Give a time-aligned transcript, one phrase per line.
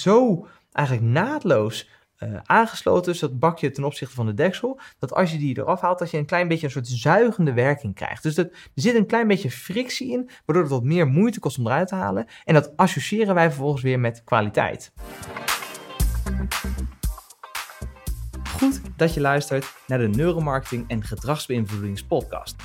[0.00, 1.88] zo eigenlijk naadloos
[2.18, 5.80] uh, aangesloten is, dat bakje ten opzichte van de deksel, dat als je die eraf
[5.80, 8.22] haalt, dat je een klein beetje een soort zuigende werking krijgt.
[8.22, 11.58] Dus dat, er zit een klein beetje frictie in, waardoor het wat meer moeite kost
[11.58, 12.26] om eruit te halen.
[12.44, 14.92] En dat associëren wij vervolgens weer met kwaliteit.
[18.48, 22.56] Goed dat je luistert naar de Neuromarketing en Gedragsbeïnvloedingspodcast.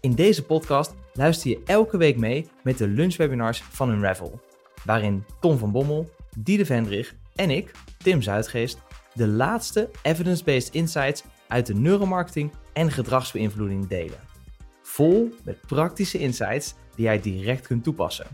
[0.00, 4.40] In deze podcast luister je elke week mee met de lunchwebinars van Unravel,
[4.84, 6.10] waarin Tom van Bommel,
[6.42, 8.78] Diede Vendrich en ik, Tim Zuidgeest,
[9.14, 14.18] de laatste evidence-based insights uit de neuromarketing en gedragsbeïnvloeding delen.
[14.82, 18.26] Vol met praktische insights die jij direct kunt toepassen.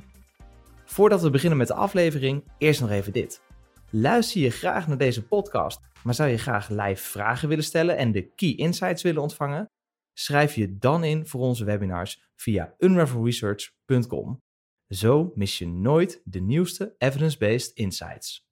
[0.84, 3.42] Voordat we beginnen met de aflevering, eerst nog even dit.
[3.90, 8.12] Luister je graag naar deze podcast, maar zou je graag live vragen willen stellen en
[8.12, 9.70] de key insights willen ontvangen?
[10.12, 14.43] Schrijf je dan in voor onze webinars via unravelresearch.com.
[14.94, 18.46] Zo mis je nooit de nieuwste evidence-based insights.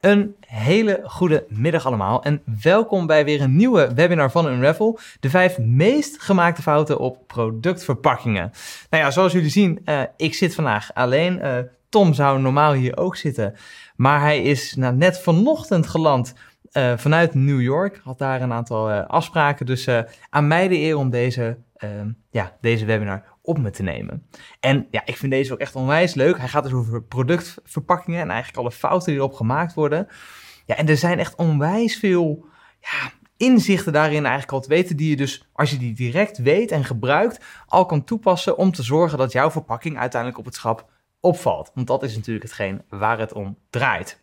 [0.00, 4.98] Een hele goede middag allemaal en welkom bij weer een nieuwe webinar van Unravel.
[5.20, 8.50] De vijf meest gemaakte fouten op productverpakkingen.
[8.90, 11.38] Nou ja, zoals jullie zien, uh, ik zit vandaag alleen.
[11.38, 11.58] Uh,
[11.88, 13.54] Tom zou normaal hier ook zitten,
[13.96, 16.34] maar hij is nou, net vanochtend geland
[16.72, 18.00] uh, vanuit New York.
[18.04, 19.88] Had daar een aantal afspraken, dus
[20.30, 21.56] aan mij de eer om deze,
[22.30, 24.26] ja, deze webinar op me te nemen.
[24.60, 26.38] En ja, ik vind deze ook echt onwijs leuk.
[26.38, 30.08] Hij gaat dus over productverpakkingen en eigenlijk alle fouten die erop gemaakt worden.
[30.66, 32.46] Ja, en er zijn echt onwijs veel
[32.80, 36.70] ja, inzichten daarin eigenlijk al te weten, die je dus, als je die direct weet
[36.70, 40.90] en gebruikt, al kan toepassen om te zorgen dat jouw verpakking uiteindelijk op het schap
[41.20, 41.70] opvalt.
[41.74, 44.20] Want dat is natuurlijk hetgeen waar het om draait.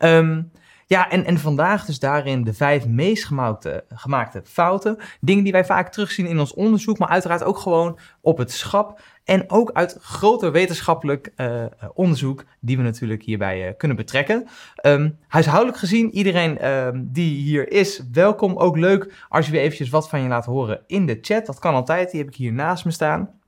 [0.00, 0.52] Um,
[0.92, 4.98] ja, en, en vandaag dus daarin de vijf meest gemaakte, gemaakte fouten.
[5.20, 9.00] Dingen die wij vaak terugzien in ons onderzoek, maar uiteraard ook gewoon op het schap.
[9.24, 14.48] En ook uit groter wetenschappelijk uh, onderzoek, die we natuurlijk hierbij uh, kunnen betrekken.
[14.86, 18.56] Um, huishoudelijk gezien, iedereen um, die hier is, welkom.
[18.56, 21.46] Ook leuk als je weer eventjes wat van je laat horen in de chat.
[21.46, 23.40] Dat kan altijd, die heb ik hier naast me staan.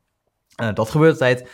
[0.62, 1.48] Uh, dat gebeurt altijd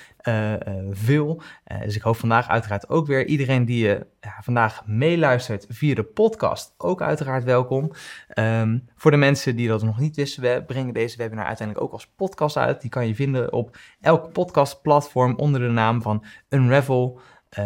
[0.90, 1.42] veel.
[1.84, 4.06] dus ik hoop vandaag uiteraard ook weer iedereen die je
[4.40, 7.92] vandaag meeluistert via de podcast ook uiteraard welkom.
[8.34, 11.92] Um, voor de mensen die dat nog niet wisten, we brengen deze webinar uiteindelijk ook
[11.92, 12.80] als podcast uit.
[12.80, 17.20] Die kan je vinden op elk podcastplatform onder de naam van Unravel,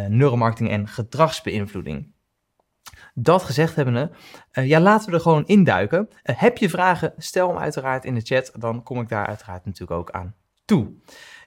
[0.09, 2.13] neuromarketing en gedragsbeïnvloeding.
[3.15, 4.11] Dat gezegd hebbende,
[4.53, 6.09] uh, ja, laten we er gewoon induiken.
[6.11, 9.65] Uh, heb je vragen, stel hem uiteraard in de chat, dan kom ik daar uiteraard
[9.65, 10.93] natuurlijk ook aan toe.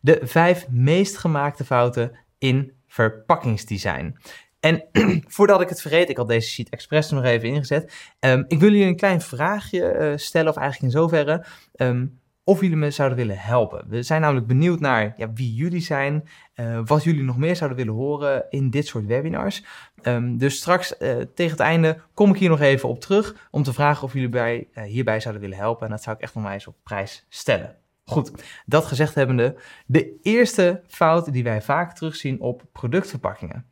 [0.07, 4.17] De vijf meest gemaakte fouten in verpakkingsdesign.
[4.59, 4.83] En
[5.35, 7.93] voordat ik het vergeet, ik had deze sheet expres nog even ingezet.
[8.19, 11.45] Um, ik wil jullie een klein vraagje uh, stellen, of eigenlijk in zoverre.
[11.75, 13.85] Um, of jullie me zouden willen helpen.
[13.87, 17.77] We zijn namelijk benieuwd naar ja, wie jullie zijn, uh, wat jullie nog meer zouden
[17.77, 19.63] willen horen in dit soort webinars.
[20.03, 23.63] Um, dus straks uh, tegen het einde kom ik hier nog even op terug om
[23.63, 25.85] te vragen of jullie bij, hierbij zouden willen helpen.
[25.85, 27.75] En dat zou ik echt onwijs op prijs stellen.
[28.09, 28.31] Goed,
[28.65, 33.65] dat gezegd hebbende, de eerste fout die wij vaak terugzien op productverpakkingen.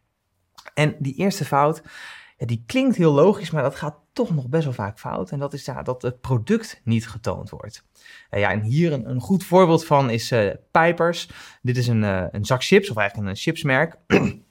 [0.73, 1.81] En die eerste fout,
[2.37, 5.31] die klinkt heel logisch, maar dat gaat toch nog best wel vaak fout.
[5.31, 7.83] En dat is ja, dat het product niet getoond wordt.
[8.31, 11.29] Uh, ja, en hier een, een, goed voorbeeld van is uh, Pipers.
[11.61, 13.97] Dit is een, uh, een zak chips, of eigenlijk een chipsmerk.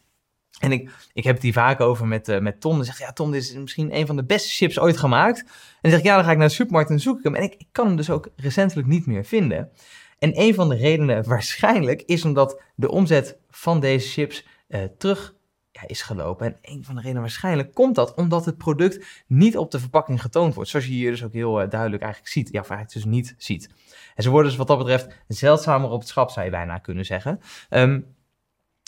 [0.58, 2.76] En ik, ik heb het hier vaak over met, uh, met Tom.
[2.76, 5.38] Dan zegt ja, Tom, dit is misschien een van de beste chips ooit gemaakt.
[5.38, 5.46] En
[5.80, 7.34] dan zeg ik, ja, dan ga ik naar de supermarkt en zoek ik hem.
[7.34, 9.70] En ik, kan hem dus ook recentelijk niet meer vinden.
[10.18, 15.34] En een van de redenen waarschijnlijk is omdat de omzet van deze chips uh, terug
[15.70, 16.46] ja, is gelopen.
[16.46, 20.20] En een van de redenen waarschijnlijk komt dat omdat het product niet op de verpakking
[20.20, 20.70] getoond wordt.
[20.70, 22.48] Zoals je hier dus ook heel uh, duidelijk eigenlijk ziet.
[22.52, 23.70] Ja, of eigenlijk dus niet ziet.
[24.14, 27.04] En ze worden dus wat dat betreft zeldzamer op het schap, zou je bijna kunnen
[27.04, 27.40] zeggen.
[27.70, 28.14] Um,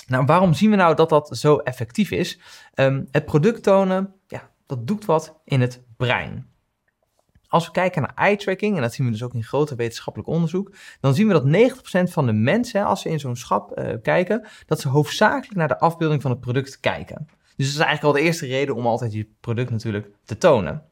[0.07, 2.39] nou, waarom zien we nou dat dat zo effectief is?
[2.75, 6.55] Um, het product tonen, ja, dat doet wat in het brein.
[7.49, 10.31] Als we kijken naar eye tracking, en dat zien we dus ook in groter wetenschappelijk
[10.31, 11.73] onderzoek, dan zien we dat
[12.09, 15.69] 90% van de mensen, als ze in zo'n schap uh, kijken, dat ze hoofdzakelijk naar
[15.69, 17.29] de afbeelding van het product kijken.
[17.57, 20.83] Dus dat is eigenlijk al de eerste reden om altijd je product natuurlijk te tonen.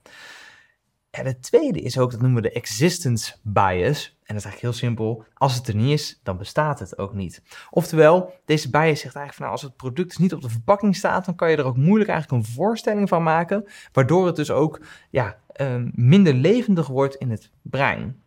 [1.15, 4.07] En het tweede is ook, dat noemen we de existence bias.
[4.09, 5.25] En dat is eigenlijk heel simpel.
[5.35, 7.43] Als het er niet is, dan bestaat het ook niet.
[7.71, 10.97] Oftewel, deze bias zegt eigenlijk van nou, als het product dus niet op de verpakking
[10.97, 14.51] staat, dan kan je er ook moeilijk eigenlijk een voorstelling van maken, waardoor het dus
[14.51, 14.81] ook
[15.11, 18.23] ja, um, minder levendig wordt in het brein.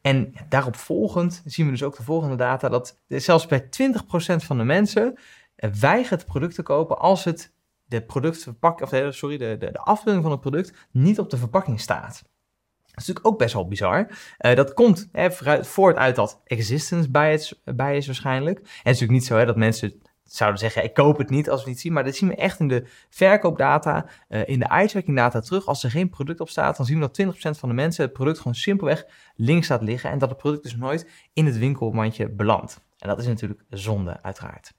[0.00, 3.66] En daarop volgend zien we dus ook de volgende data dat zelfs bij 20%
[4.36, 5.18] van de mensen
[5.56, 7.54] weigert het product te kopen als het
[7.86, 11.80] de productverpakking, of sorry, de, de, de afbeelding van het product niet op de verpakking
[11.80, 12.24] staat.
[12.84, 14.08] is natuurlijk ook best wel bizar.
[14.38, 15.32] Uh, dat komt hè,
[15.64, 18.58] voort uit dat existence bias, bias waarschijnlijk.
[18.58, 21.50] En het is natuurlijk niet zo hè, dat mensen zouden zeggen, ik koop het niet
[21.50, 21.92] als we het niet zien.
[21.92, 25.66] Maar dat zien we echt in de verkoopdata, uh, in de eye-tracking data terug.
[25.66, 28.12] Als er geen product op staat, dan zien we dat 20% van de mensen het
[28.12, 30.10] product gewoon simpelweg links laat liggen.
[30.10, 32.80] En dat het product dus nooit in het winkelmandje belandt.
[32.98, 34.72] En dat is natuurlijk zonde, uiteraard.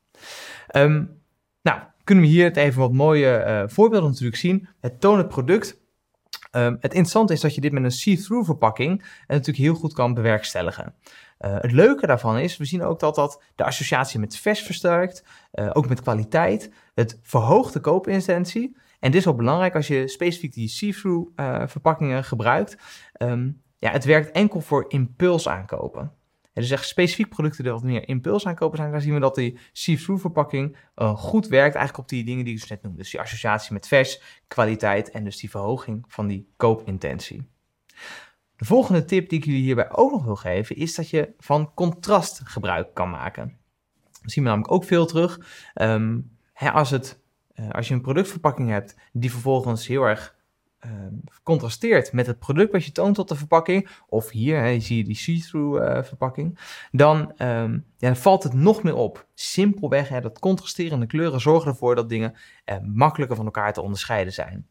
[0.75, 1.21] Um,
[1.61, 4.67] nou, kunnen we hier het even wat mooie uh, voorbeelden natuurlijk zien.
[4.79, 5.79] Het toont het product.
[6.51, 10.13] Um, het interessante is dat je dit met een see-through verpakking natuurlijk heel goed kan
[10.13, 10.95] bewerkstelligen.
[11.39, 15.23] Uh, het leuke daarvan is, we zien ook dat dat de associatie met vers versterkt,
[15.53, 16.71] uh, ook met kwaliteit.
[16.93, 18.77] Het verhoogt de koopintentie.
[18.99, 21.31] En dit is wel belangrijk als je specifiek die see-through
[21.69, 22.77] verpakkingen gebruikt.
[23.21, 26.11] Um, ja, het werkt enkel voor impulsaankopen.
[26.61, 30.21] Dus echt specifiek producten die wat meer impulsaankopen zijn, dan zien we dat die see-through
[30.21, 32.97] verpakking goed werkt eigenlijk op die dingen die ik dus net noemde.
[32.97, 37.49] Dus die associatie met vers, kwaliteit en dus die verhoging van die koopintentie.
[38.55, 41.73] De volgende tip die ik jullie hierbij ook nog wil geven, is dat je van
[41.73, 43.57] contrast gebruik kan maken.
[44.21, 45.39] Dat zien we namelijk ook veel terug.
[45.75, 47.19] Um, hè, als, het,
[47.55, 50.35] uh, als je een productverpakking hebt die vervolgens heel erg
[51.43, 55.03] contrasteert met het product wat je toont op de verpakking, of hier hè, zie je
[55.03, 56.59] die see-through uh, verpakking,
[56.91, 59.27] dan, um, ja, dan, valt het nog meer op.
[59.33, 62.35] Simpelweg, hè, dat contrasterende kleuren zorgen ervoor dat dingen
[62.65, 64.67] uh, makkelijker van elkaar te onderscheiden zijn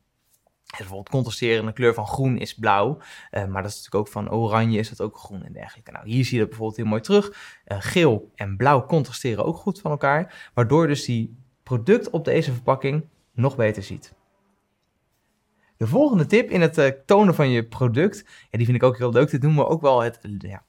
[0.76, 2.98] bijvoorbeeld contrasterende kleur van groen is blauw,
[3.30, 5.90] uh, maar dat is natuurlijk ook van oranje is dat ook groen en dergelijke.
[5.90, 7.58] Nou, hier zie je dat bijvoorbeeld heel mooi terug.
[7.64, 13.04] Geel en blauw contrasteren ook goed van elkaar, waardoor dus die product op deze verpakking
[13.32, 14.15] nog beter ziet.
[15.76, 18.98] De volgende tip in het uh, tonen van je product, ja, die vind ik ook
[18.98, 19.30] heel leuk.
[19.30, 20.64] Dit noemen we ook wel het, ja,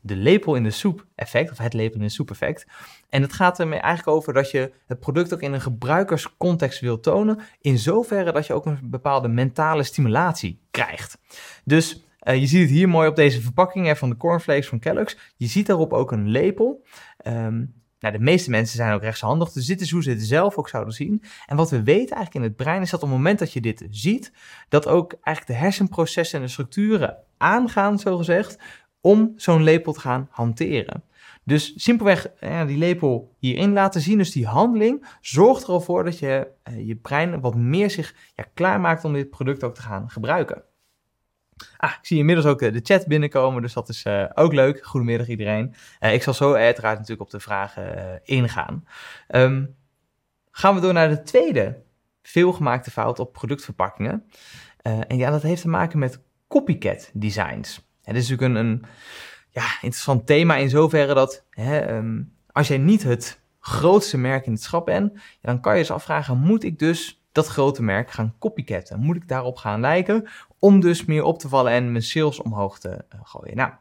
[0.00, 2.66] de, lepel in de soep effect, of het lepel in de soep effect.
[3.08, 7.00] En het gaat ermee eigenlijk over dat je het product ook in een gebruikerscontext wil
[7.00, 11.18] tonen, in zoverre dat je ook een bepaalde mentale stimulatie krijgt.
[11.64, 15.16] Dus uh, je ziet het hier mooi op deze verpakking van de cornflakes van Kellogg's.
[15.36, 16.84] Je ziet daarop ook een lepel.
[17.26, 20.56] Um, nou, de meeste mensen zijn ook rechtshandig, dus dit is hoe ze het zelf
[20.56, 21.22] ook zouden zien.
[21.46, 23.60] En wat we weten eigenlijk in het brein is dat op het moment dat je
[23.60, 24.32] dit ziet,
[24.68, 28.58] dat ook eigenlijk de hersenprocessen en de structuren aangaan, zogezegd,
[29.00, 31.02] om zo'n lepel te gaan hanteren.
[31.44, 36.04] Dus simpelweg ja, die lepel hierin laten zien, dus die handeling, zorgt er al voor
[36.04, 39.82] dat je uh, je brein wat meer zich ja, klaarmaakt om dit product ook te
[39.82, 40.62] gaan gebruiken.
[41.76, 44.84] Ah, ik zie inmiddels ook de chat binnenkomen, dus dat is uh, ook leuk.
[44.84, 45.74] Goedemiddag iedereen.
[46.00, 48.84] Uh, ik zal zo uiteraard natuurlijk op de vragen ingaan.
[49.28, 49.76] Um,
[50.50, 51.82] gaan we door naar de tweede
[52.22, 54.30] veelgemaakte fout op productverpakkingen.
[54.82, 57.88] en ja, dat heeft te maken met copycat designs.
[58.02, 58.84] Het is natuurlijk een, een
[59.50, 64.52] ja, interessant thema in zoverre dat hè, um, als jij niet het grootste merk in
[64.52, 68.34] het schap bent, dan kan je je afvragen, moet ik dus dat grote merk gaan
[68.38, 69.00] copycatten?
[69.00, 70.28] Moet ik daarop gaan lijken
[70.58, 73.56] om dus meer op te vallen en mijn sales omhoog te uh, gooien?
[73.56, 73.72] Nou,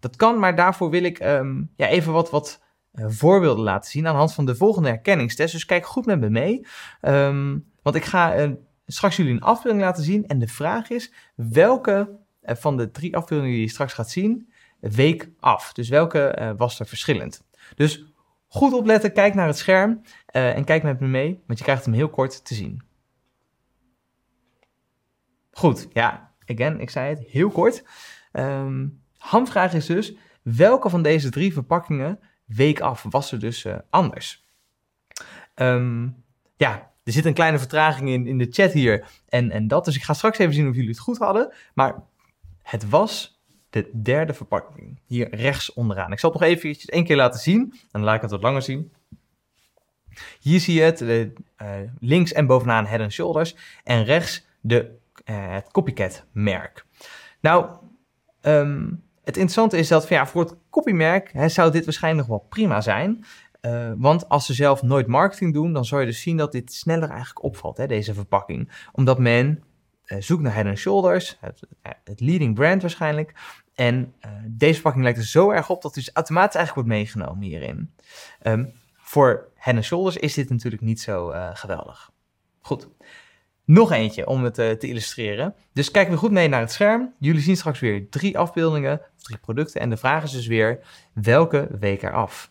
[0.00, 2.60] dat kan, maar daarvoor wil ik um, ja, even wat, wat
[2.92, 5.52] uh, voorbeelden laten zien aan de hand van de volgende herkenningstest.
[5.52, 6.66] Dus kijk goed met me mee,
[7.02, 8.50] um, want ik ga uh,
[8.86, 13.52] straks jullie een afbeelding laten zien en de vraag is welke van de drie afbeeldingen
[13.54, 15.72] die je straks gaat zien, week af.
[15.72, 17.42] Dus welke was er verschillend?
[17.74, 18.04] Dus
[18.48, 21.94] goed opletten, kijk naar het scherm en kijk met me mee, want je krijgt hem
[21.94, 22.82] heel kort te zien.
[25.52, 27.84] Goed, ja, again, ik zei het, heel kort.
[28.32, 33.76] Um, handvraag is dus, welke van deze drie verpakkingen week af was er dus uh,
[33.90, 34.44] anders?
[35.54, 36.24] Um,
[36.56, 39.96] ja, er zit een kleine vertraging in, in de chat hier en, en dat, dus
[39.96, 41.52] ik ga straks even zien of jullie het goed hadden.
[41.74, 42.02] Maar
[42.62, 43.40] het was
[43.70, 46.12] de derde verpakking, hier rechts onderaan.
[46.12, 48.62] Ik zal het nog even één keer laten zien, dan laat ik het wat langer
[48.62, 48.92] zien.
[50.40, 51.26] Hier zie je het, uh,
[52.00, 56.86] links en bovenaan Head and Shoulders en rechts de, het copycat merk.
[57.40, 57.66] Nou,
[58.42, 62.48] um, het interessante is dat ja, voor het copymerk hè, zou dit waarschijnlijk nog wel
[62.48, 63.24] prima zijn.
[63.60, 66.72] Uh, want als ze zelf nooit marketing doen, dan zou je dus zien dat dit
[66.72, 68.72] sneller eigenlijk opvalt, hè, deze verpakking.
[68.92, 69.62] Omdat men
[70.06, 71.62] uh, zoek naar Head Shoulders, het,
[72.04, 73.34] het, leading brand waarschijnlijk.
[73.74, 74.14] En
[74.46, 77.94] deze verpakking lijkt er zo erg op dat het dus automatisch eigenlijk wordt meegenomen hierin.
[78.42, 82.10] Um, voor Head Shoulders is dit natuurlijk niet zo geweldig.
[82.60, 82.88] Goed.
[83.64, 85.54] Nog eentje om het te illustreren.
[85.72, 87.14] Dus kijken we goed mee naar het scherm.
[87.18, 89.80] Jullie zien straks weer drie afbeeldingen, drie producten.
[89.80, 90.80] En de vraag is dus weer,
[91.12, 92.50] welke week er af?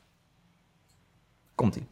[1.55, 1.87] Komt-ie.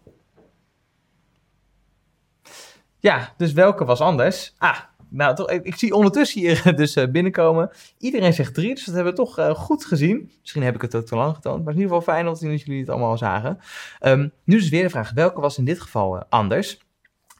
[2.99, 4.53] Ja, dus welke was anders?
[4.57, 7.71] Ah, nou, toch, ik, zie ondertussen hier dus uh, binnenkomen.
[7.97, 10.31] Iedereen zegt drie, dus dat hebben we toch goed gezien.
[10.39, 12.61] Misschien heb ik het ook te lang getoond, maar in ieder geval fijn om dat
[12.61, 13.59] jullie het allemaal zagen.
[14.01, 16.79] Um, nu is weer de vraag, welke was in dit geval anders?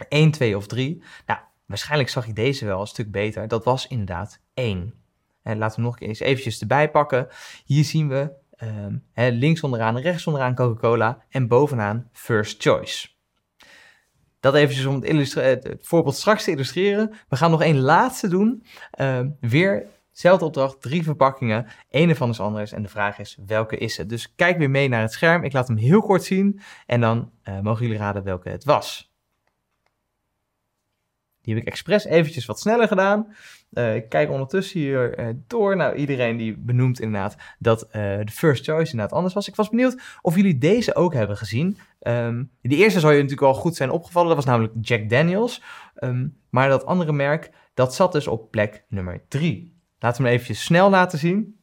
[0.09, 1.03] 1, 2 of 3?
[1.25, 3.47] Nou, waarschijnlijk zag je deze wel een stuk beter.
[3.47, 4.93] Dat was inderdaad 1.
[5.43, 7.27] En laten we nog eens eventjes erbij pakken.
[7.65, 8.31] Hier zien we
[8.63, 13.09] um, links onderaan rechts onderaan Coca-Cola en bovenaan First Choice.
[14.39, 17.13] Dat eventjes om het, het, voorbeeld straks te illustreren.
[17.27, 18.63] We gaan nog één laatste doen.
[18.99, 19.87] Uh, weer
[20.19, 21.67] Zelfde opdracht, drie verpakkingen.
[21.89, 24.09] Eén ervan is anders en de vraag is, welke is het?
[24.09, 25.43] Dus kijk weer mee naar het scherm.
[25.43, 29.08] Ik laat hem heel kort zien en dan uh, mogen jullie raden welke het was.
[31.49, 33.27] Die heb ik expres eventjes wat sneller gedaan.
[33.73, 35.75] Uh, ik kijk ondertussen hier uh, door.
[35.75, 39.47] Nou, iedereen die benoemt inderdaad dat de first choice inderdaad anders was.
[39.47, 41.77] Ik was benieuwd of jullie deze ook hebben gezien.
[42.01, 44.27] Um, de eerste zou je natuurlijk al goed zijn opgevallen.
[44.27, 45.61] Dat was namelijk Jack Daniels.
[45.99, 49.77] Um, maar dat andere merk, dat zat dus op plek nummer 3.
[49.99, 51.59] Laten we hem even snel laten zien.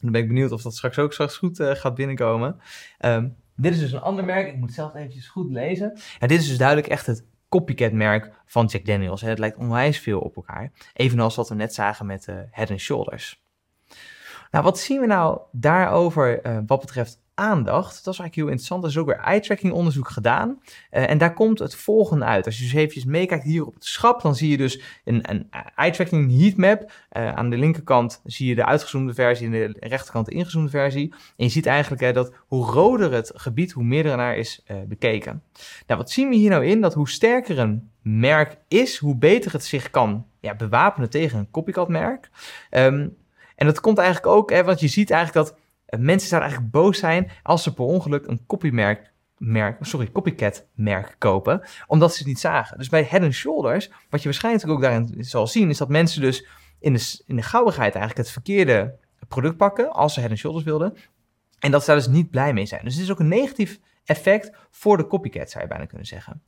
[0.00, 2.60] Dan ben ik benieuwd of dat straks ook straks goed gaat binnenkomen.
[3.04, 4.48] Um, dit is dus een ander merk.
[4.48, 5.98] Ik moet zelf eventjes goed lezen.
[6.18, 9.20] Ja, dit is dus duidelijk echt het copycat merk van Jack Daniels.
[9.20, 10.72] Het lijkt onwijs veel op elkaar.
[10.92, 13.42] Evenals wat we net zagen met uh, Head Shoulders.
[14.50, 18.04] Nou, wat zien we nou daarover uh, wat betreft aandacht.
[18.04, 18.82] Dat is eigenlijk heel interessant.
[18.82, 20.60] Er is ook weer eye-tracking onderzoek gedaan.
[20.90, 22.46] Uh, en daar komt het volgende uit.
[22.46, 25.50] Als je dus eventjes meekijkt hier op het schap, dan zie je dus een, een
[25.74, 26.92] eye-tracking heatmap.
[27.12, 31.10] Uh, aan de linkerkant zie je de uitgezoomde versie en de rechterkant de ingezoomde versie.
[31.10, 34.62] En je ziet eigenlijk hè, dat hoe roder het gebied, hoe meer er naar is
[34.70, 35.42] uh, bekeken.
[35.86, 36.80] Nou, wat zien we hier nou in?
[36.80, 41.50] Dat hoe sterker een merk is, hoe beter het zich kan ja, bewapenen tegen een
[41.50, 42.30] copycat merk.
[42.70, 43.16] Um,
[43.56, 45.58] en dat komt eigenlijk ook, hè, want je ziet eigenlijk dat
[45.98, 51.14] mensen zouden eigenlijk boos zijn als ze per ongeluk een copymerk merk, sorry, copycat merk
[51.18, 52.78] kopen, omdat ze het niet zagen.
[52.78, 56.46] Dus bij Head Shoulders, wat je waarschijnlijk ook daarin zal zien, is dat mensen dus
[56.80, 58.94] in de, in de gauwigheid eigenlijk het verkeerde
[59.28, 60.96] product pakken als ze Head Shoulders wilden.
[61.58, 62.84] En dat ze daar dus niet blij mee zijn.
[62.84, 66.42] Dus het is ook een negatief effect voor de copycat, zou je bijna kunnen zeggen.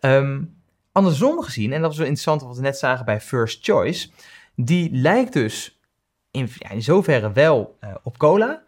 [0.00, 4.10] Um, andersom gezien, en dat was wel interessant wat we net zagen bij First Choice,
[4.54, 5.80] die lijkt dus
[6.30, 8.62] in, zoverre wel uh, op cola,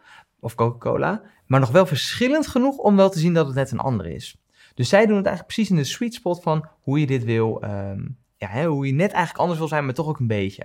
[0.45, 3.79] of Coca-Cola, maar nog wel verschillend genoeg om wel te zien dat het net een
[3.79, 4.37] andere is.
[4.73, 7.63] Dus zij doen het eigenlijk precies in de sweet spot van hoe je dit wil,
[7.63, 10.63] um, ja, hè, hoe je net eigenlijk anders wil zijn, maar toch ook een beetje.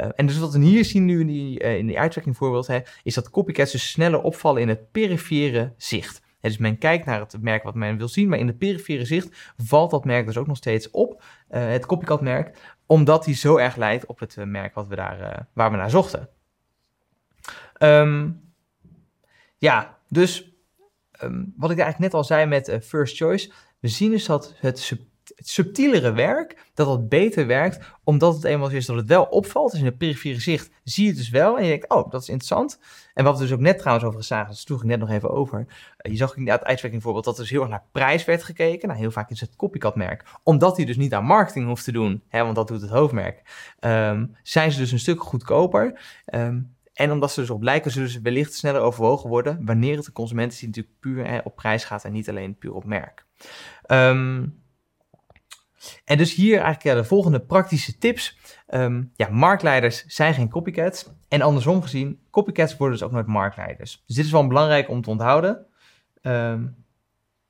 [0.00, 2.66] Uh, en dus wat we hier zien nu in die, uh, in die eye-tracking voorbeeld,
[2.66, 6.22] hè, is dat copycats dus sneller opvallen in het perifere zicht.
[6.40, 9.52] Dus men kijkt naar het merk wat men wil zien, maar in het perifere zicht
[9.56, 13.56] valt dat merk dus ook nog steeds op, uh, het copycat merk, omdat die zo
[13.56, 16.28] erg lijkt op het merk wat we daar, waar we naar zochten.
[17.78, 18.43] Um,
[19.58, 20.52] ja, dus
[21.22, 24.54] um, wat ik eigenlijk net al zei met uh, First Choice, we zien dus dat
[24.56, 24.92] het,
[25.36, 29.70] het subtielere werk, dat dat beter werkt, omdat het eenmaal is dat het wel opvalt.
[29.70, 32.22] Dus in het perifere zicht zie je het dus wel en je denkt, oh, dat
[32.22, 32.80] is interessant.
[33.14, 35.30] En wat we dus ook net trouwens over zagen, dat sloeg ik net nog even
[35.30, 35.58] over.
[35.58, 38.42] Uh, je zag in het uitwerking bijvoorbeeld dat er dus heel erg naar prijs werd
[38.42, 38.88] gekeken.
[38.88, 40.24] Nou, heel vaak is het copycat merk.
[40.42, 43.42] Omdat hij dus niet aan marketing hoeft te doen, hè, want dat doet het hoofdmerk,
[43.80, 46.00] um, zijn ze dus een stuk goedkoper.
[46.34, 50.04] Um, en omdat ze dus op lijken, zullen ze wellicht sneller overwogen worden wanneer het
[50.04, 53.24] de consument is natuurlijk puur op prijs gaat en niet alleen puur op merk.
[53.86, 54.62] Um,
[56.04, 58.38] en dus hier eigenlijk de volgende praktische tips.
[58.68, 61.10] Um, ja, marktleiders zijn geen copycats.
[61.28, 64.02] En andersom gezien, copycats worden dus ook nooit marktleiders.
[64.06, 65.66] Dus dit is wel belangrijk om te onthouden.
[66.22, 66.84] Um,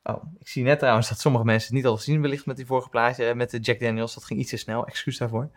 [0.02, 2.66] oh, ik zie net trouwens dat sommige mensen het niet al zien wellicht met die
[2.66, 4.14] vorige plaatje, met de Jack Daniels.
[4.14, 5.50] Dat ging iets te snel, excuus daarvoor.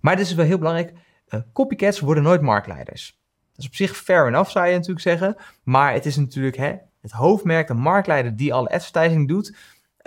[0.00, 0.92] maar dit is wel heel belangrijk.
[1.34, 3.20] Uh, copycats worden nooit marktleiders.
[3.50, 5.36] Dat is op zich fair enough, zou je natuurlijk zeggen.
[5.62, 9.56] Maar het is natuurlijk hè, het hoofdmerk, de marktleider die alle advertising doet.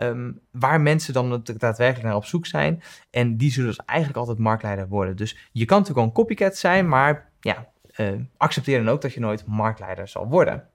[0.03, 2.84] Um, waar mensen dan daadwerkelijk naar op zoek zijn.
[3.10, 5.15] En die zullen dus eigenlijk altijd marktleider worden.
[5.15, 9.13] Dus je kan natuurlijk wel een copycat zijn, maar ja, uh, accepteer dan ook dat
[9.13, 10.70] je nooit marktleider zal worden.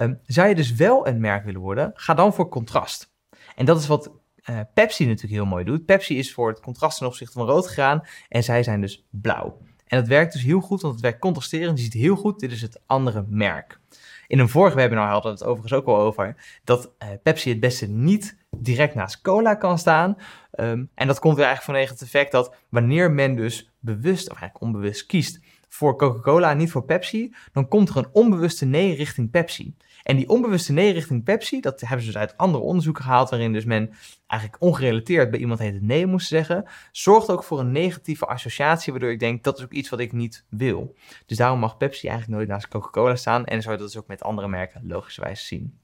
[0.00, 3.12] Um, zou je dus wel een merk willen worden, ga dan voor contrast.
[3.56, 4.10] En dat is wat
[4.50, 5.84] uh, Pepsi natuurlijk heel mooi doet.
[5.84, 9.58] Pepsi is voor het contrast ten opzichte van rood gegaan en zij zijn dus blauw.
[9.86, 11.78] En dat werkt dus heel goed, want het werkt contrasterend.
[11.78, 13.80] Je ziet heel goed, dit is het andere merk.
[14.26, 17.60] In een vorige webinar hadden we het overigens ook al over dat uh, Pepsi het
[17.60, 20.16] beste niet direct naast cola kan staan.
[20.54, 24.40] Um, en dat komt weer eigenlijk vanwege het effect dat wanneer men dus bewust of
[24.40, 28.94] eigenlijk onbewust kiest voor Coca-Cola en niet voor Pepsi, dan komt er een onbewuste nee
[28.94, 29.74] richting Pepsi.
[30.02, 33.52] En die onbewuste nee richting Pepsi, dat hebben ze dus uit andere onderzoeken gehaald, waarin
[33.52, 33.92] dus men
[34.26, 39.10] eigenlijk ongerelateerd bij iemand het nee moest zeggen, zorgt ook voor een negatieve associatie, waardoor
[39.10, 40.94] ik denk, dat is ook iets wat ik niet wil.
[41.26, 44.08] Dus daarom mag Pepsi eigenlijk nooit naast Coca-Cola staan en zou je dat dus ook
[44.08, 45.78] met andere merken logischerwijs zien.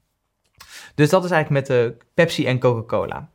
[0.95, 3.29] Dus dat is eigenlijk met de Pepsi en Coca-Cola.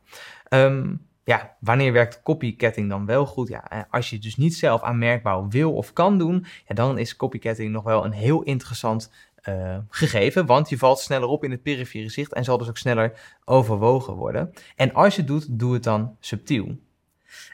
[0.49, 3.47] Um, ja, wanneer werkt copycatting dan wel goed?
[3.47, 7.15] Ja, als je dus niet zelf aan merkbouw wil of kan doen, ja, dan is
[7.15, 9.11] copycatting nog wel een heel interessant
[9.49, 12.77] uh, gegeven, want je valt sneller op in het perifere zicht en zal dus ook
[12.77, 14.53] sneller overwogen worden.
[14.75, 16.77] En als je het doet, doe het dan subtiel.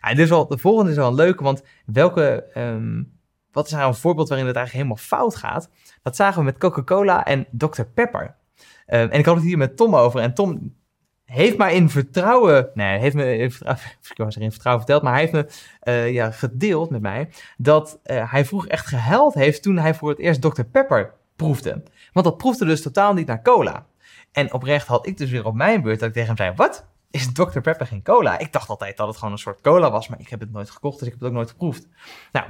[0.01, 3.19] Ja, dus wel, de volgende is wel een leuke, want welke um,
[3.51, 5.69] wat is nou een voorbeeld waarin het eigenlijk helemaal fout gaat?
[6.01, 7.83] Dat zagen we met Coca-Cola en Dr.
[7.83, 8.35] Pepper.
[8.85, 10.21] Ehm, en ik had het hier met Tom over.
[10.21, 10.75] En Tom
[11.25, 15.03] heeft mij in vertrouwen, nee, heeft me in vertrouwen, ik was er in vertrouwen verteld,
[15.03, 15.47] maar hij heeft me
[15.91, 20.09] uh, ja, gedeeld met mij dat uh, hij vroeg echt gehuild heeft toen hij voor
[20.09, 20.63] het eerst Dr.
[20.63, 21.83] Pepper proefde.
[22.13, 23.85] Want dat proefde dus totaal niet naar cola.
[24.31, 26.85] En oprecht had ik dus weer op mijn beurt dat ik tegen hem zei, wat?
[27.11, 27.59] Is Dr.
[27.59, 28.39] Pepper geen cola?
[28.39, 30.69] Ik dacht altijd dat het gewoon een soort cola was, maar ik heb het nooit
[30.69, 31.87] gekocht, dus ik heb het ook nooit geproefd.
[32.31, 32.45] Nou,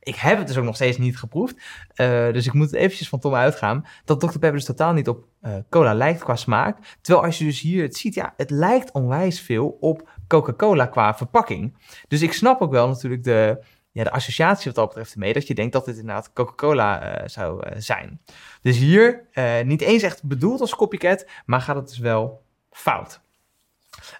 [0.00, 1.54] ik heb het dus ook nog steeds niet geproefd.
[1.54, 3.86] Uh, dus ik moet eventjes van Tom uitgaan.
[4.04, 4.26] Dat Dr.
[4.26, 6.98] Pepper dus totaal niet op uh, cola lijkt qua smaak.
[7.00, 11.14] Terwijl als je dus hier het ziet, ja, het lijkt onwijs veel op Coca-Cola qua
[11.14, 11.76] verpakking.
[12.08, 15.32] Dus ik snap ook wel natuurlijk de, ja, de associatie wat dat betreft ermee.
[15.32, 18.20] Dat je denkt dat dit inderdaad Coca-Cola uh, zou zijn.
[18.62, 19.26] Dus hier
[19.64, 23.20] niet eens echt bedoeld als copycat, maar gaat het dus wel fout.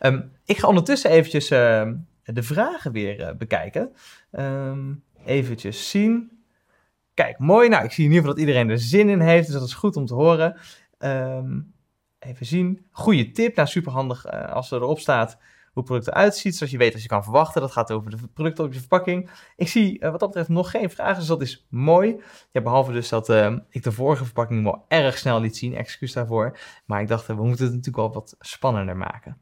[0.01, 3.95] Um, ik ga ondertussen eventjes de vragen weer bekijken.
[4.33, 6.43] Um, eventjes zien.
[7.15, 7.69] Kijk, mooi.
[7.69, 9.75] Nou, ik zie in ieder geval dat iedereen er zin in heeft, dus dat is
[9.75, 10.57] goed om te horen.
[12.19, 12.87] Even zien.
[12.91, 13.57] Goede tip.
[13.57, 15.39] Nou, superhandig als er erop staat
[15.73, 17.61] hoe het product eruit ziet, je weet wat je kan verwachten.
[17.61, 19.31] Dat gaat over de producten op je verpakking.
[19.57, 22.21] Ik zie uh, wat dat betreft nog geen vragen, dus dat is mooi.
[22.53, 25.75] Behalve dus dat uh, ik de vorige verpakking wel erg snel liet zien.
[25.75, 26.59] Excuus daarvoor.
[26.87, 29.41] Maar ik dacht, we moeten het natuurlijk wel wat spannender maken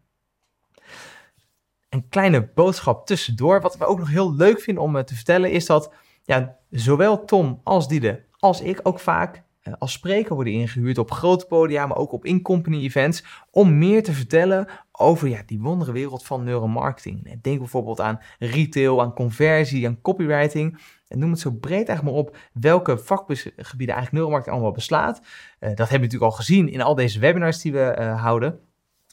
[1.88, 3.60] een kleine boodschap tussendoor.
[3.60, 5.92] Wat we ook nog heel leuk vinden om eh, te vertellen, is dat
[6.24, 11.10] ja, zowel Tom als Diede als ik ook vaak eh, als spreker worden ingehuurd op
[11.10, 14.68] grote podia, maar ook op in-company events, om meer te vertellen
[14.98, 17.40] over ja, die wondere wereld van neuromarketing.
[17.42, 20.78] Denk bijvoorbeeld aan retail, aan conversie, aan copywriting.
[21.08, 25.18] En noem het zo breed eigenlijk maar op welke vakgebieden eigenlijk neuromarketing allemaal beslaat.
[25.18, 25.24] Uh,
[25.60, 28.60] dat hebben we natuurlijk al gezien in al deze webinars die we uh, houden.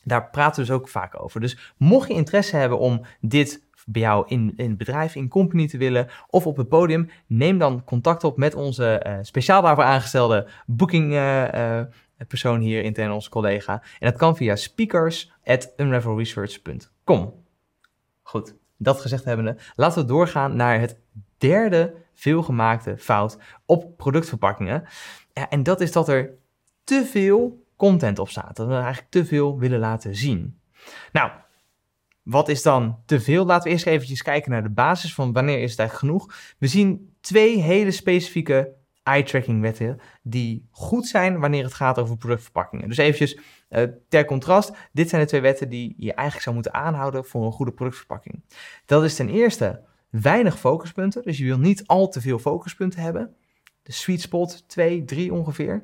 [0.03, 1.41] Daar praten we dus ook vaak over.
[1.41, 5.67] Dus mocht je interesse hebben om dit bij jou in, in het bedrijf, in company
[5.67, 9.83] te willen of op het podium, neem dan contact op met onze uh, speciaal daarvoor
[9.83, 11.13] aangestelde booking
[12.27, 13.81] persoon hier intern, onze collega.
[13.99, 17.43] En dat kan via speakers@unravelresearch.com.
[18.21, 20.99] Goed, dat gezegd hebbende, laten we doorgaan naar het
[21.37, 24.83] derde veelgemaakte fout op productverpakkingen.
[25.49, 26.33] En dat is dat er
[26.83, 28.55] te veel content op staat.
[28.55, 30.59] Dat we eigenlijk te veel willen laten zien.
[31.11, 31.31] Nou,
[32.23, 33.45] wat is dan te veel?
[33.45, 36.33] Laten we eerst eventjes kijken naar de basis van wanneer is het eigenlijk genoeg.
[36.57, 38.73] We zien twee hele specifieke
[39.05, 42.87] eye-tracking wetten die goed zijn wanneer het gaat over productverpakkingen.
[42.87, 43.39] Dus eventjes
[43.69, 47.45] uh, ter contrast, dit zijn de twee wetten die je eigenlijk zou moeten aanhouden voor
[47.45, 48.43] een goede productverpakking.
[48.85, 53.35] Dat is ten eerste weinig focuspunten, dus je wil niet al te veel focuspunten hebben.
[53.83, 55.83] De sweet spot 2, 3 ongeveer.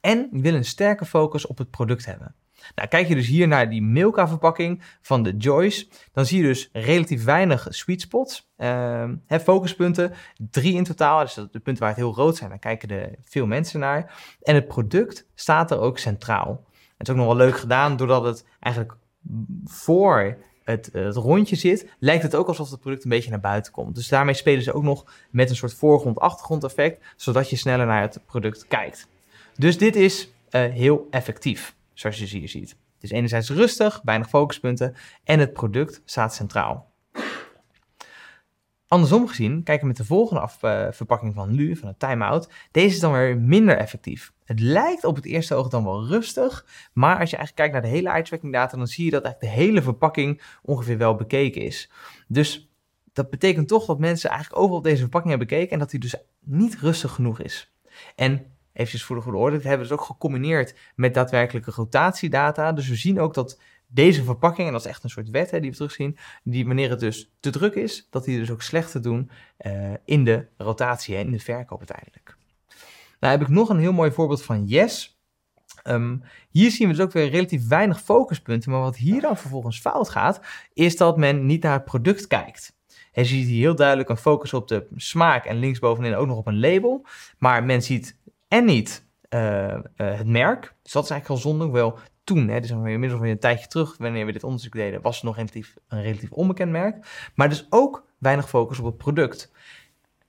[0.00, 2.34] En je wil een sterke focus op het product hebben.
[2.74, 6.68] Nou, kijk je dus hier naar die Milka-verpakking van de Joyce, dan zie je dus
[6.72, 9.08] relatief weinig sweet spots, uh,
[9.42, 10.12] focuspunten,
[10.50, 13.46] drie in totaal, dus de punten waar het heel rood zijn, daar kijken er veel
[13.46, 14.14] mensen naar.
[14.42, 16.64] En het product staat er ook centraal.
[16.96, 18.96] Het is ook nog wel leuk gedaan, doordat het eigenlijk
[19.64, 23.72] voor het, het, rondje zit, lijkt het ook alsof het product een beetje naar buiten
[23.72, 23.94] komt.
[23.94, 28.00] Dus daarmee spelen ze ook nog met een soort voorgrond-achtergrond effect, zodat je sneller naar
[28.00, 29.08] het product kijkt.
[29.54, 32.70] Dus dit is uh, heel effectief, zoals je hier ziet.
[32.70, 36.92] Het is enerzijds rustig, weinig focuspunten en het product staat centraal.
[38.86, 42.48] Andersom gezien, kijken we met de volgende af, uh, verpakking van Lu, van de timeout.
[42.70, 44.32] Deze is dan weer minder effectief.
[44.44, 47.82] Het lijkt op het eerste oog dan wel rustig, maar als je eigenlijk kijkt naar
[47.82, 51.62] de hele eye-tracking data, dan zie je dat eigenlijk de hele verpakking ongeveer wel bekeken
[51.62, 51.90] is.
[52.28, 52.68] Dus
[53.12, 56.14] dat betekent toch dat mensen eigenlijk overal deze verpakking hebben bekeken en dat die dus
[56.40, 57.72] niet rustig genoeg is.
[58.14, 62.72] En eventjes voor de goede orde, hebben we dus ook gecombineerd met daadwerkelijke rotatiedata.
[62.72, 65.60] Dus we zien ook dat deze verpakking, en dat is echt een soort wet hè,
[65.60, 69.02] die we terugzien, die wanneer het dus te druk is, dat die dus ook slechter
[69.02, 69.30] doen
[69.66, 72.36] uh, in de rotatie en in de verkoop uiteindelijk.
[73.20, 75.18] Nou heb ik nog een heel mooi voorbeeld van Yes.
[75.84, 79.80] Um, hier zien we dus ook weer relatief weinig focuspunten, maar wat hier dan vervolgens
[79.80, 80.40] fout gaat,
[80.72, 82.76] is dat men niet naar het product kijkt.
[83.12, 86.46] Je ziet hier heel duidelijk een focus op de smaak en linksbovenin ook nog op
[86.46, 87.06] een label,
[87.38, 88.16] maar men ziet
[88.48, 90.74] en niet uh, uh, het merk.
[90.82, 91.70] Dus dat is eigenlijk al zonde.
[91.70, 95.14] Wel toen, hè, dus inmiddels weer een tijdje terug, wanneer we dit onderzoek deden, was
[95.14, 97.06] het nog een relatief onbekend merk.
[97.34, 99.52] Maar dus ook weinig focus op het product.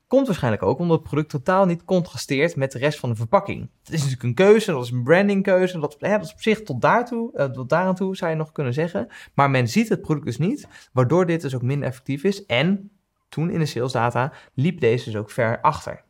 [0.08, 3.70] Komt waarschijnlijk ook omdat het product totaal niet contrasteert met de rest van de verpakking.
[3.84, 5.80] Het is natuurlijk een keuze, dat is een brandingkeuze.
[5.80, 8.74] Dat, dat is op zich tot daartoe, uh, tot daaraan toe zou je nog kunnen
[8.74, 9.08] zeggen.
[9.34, 12.46] Maar men ziet het product dus niet, waardoor dit dus ook minder effectief is.
[12.46, 12.92] En
[13.30, 16.05] toen in de sales data liep deze dus ook ver achter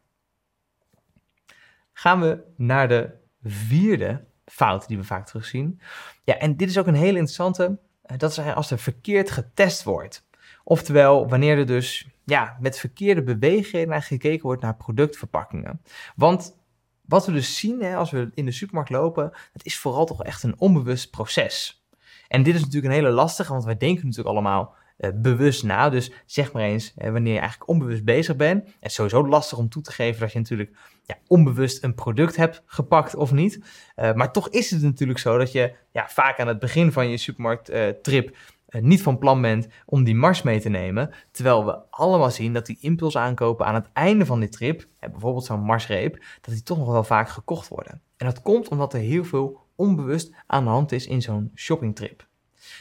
[1.98, 3.10] gaan we naar de
[3.44, 5.82] vierde fout die we vaak terugzien.
[6.24, 7.80] Ja, en dit is ook een hele interessante.
[8.02, 10.28] Eh, dat is als er verkeerd getest wordt.
[10.64, 15.82] Oftewel, wanneer er dus ja, met verkeerde bewegingen naar gekeken wordt naar productverpakkingen.
[16.16, 16.58] Want
[17.02, 20.24] wat we dus zien hè, als we in de supermarkt lopen, het is vooral toch
[20.24, 21.86] echt een onbewust proces.
[22.28, 25.90] En dit is natuurlijk een hele lastige, want wij denken natuurlijk allemaal uh, bewust na.
[25.90, 28.66] Dus zeg maar eens wanneer je eigenlijk onbewust bezig bent.
[28.66, 32.36] Het is sowieso lastig om toe te geven dat je natuurlijk ja, onbewust een product
[32.36, 33.60] hebt gepakt of niet.
[33.96, 37.10] Uh, maar toch is het natuurlijk zo dat je ja, vaak aan het begin van
[37.10, 38.38] je supermarkttrip
[38.82, 41.12] niet van plan bent om die mars mee te nemen.
[41.32, 45.46] Terwijl we allemaal zien dat die impuls aankopen aan het einde van die trip, bijvoorbeeld
[45.46, 48.02] zo'n marsreep, dat die toch nog wel vaak gekocht worden.
[48.18, 52.28] En dat komt omdat er heel veel onbewust aan de hand is in zo'n shoppingtrip.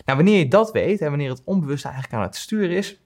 [0.05, 3.03] Nou, wanneer je dat weet en wanneer het onbewuste eigenlijk aan het sturen is,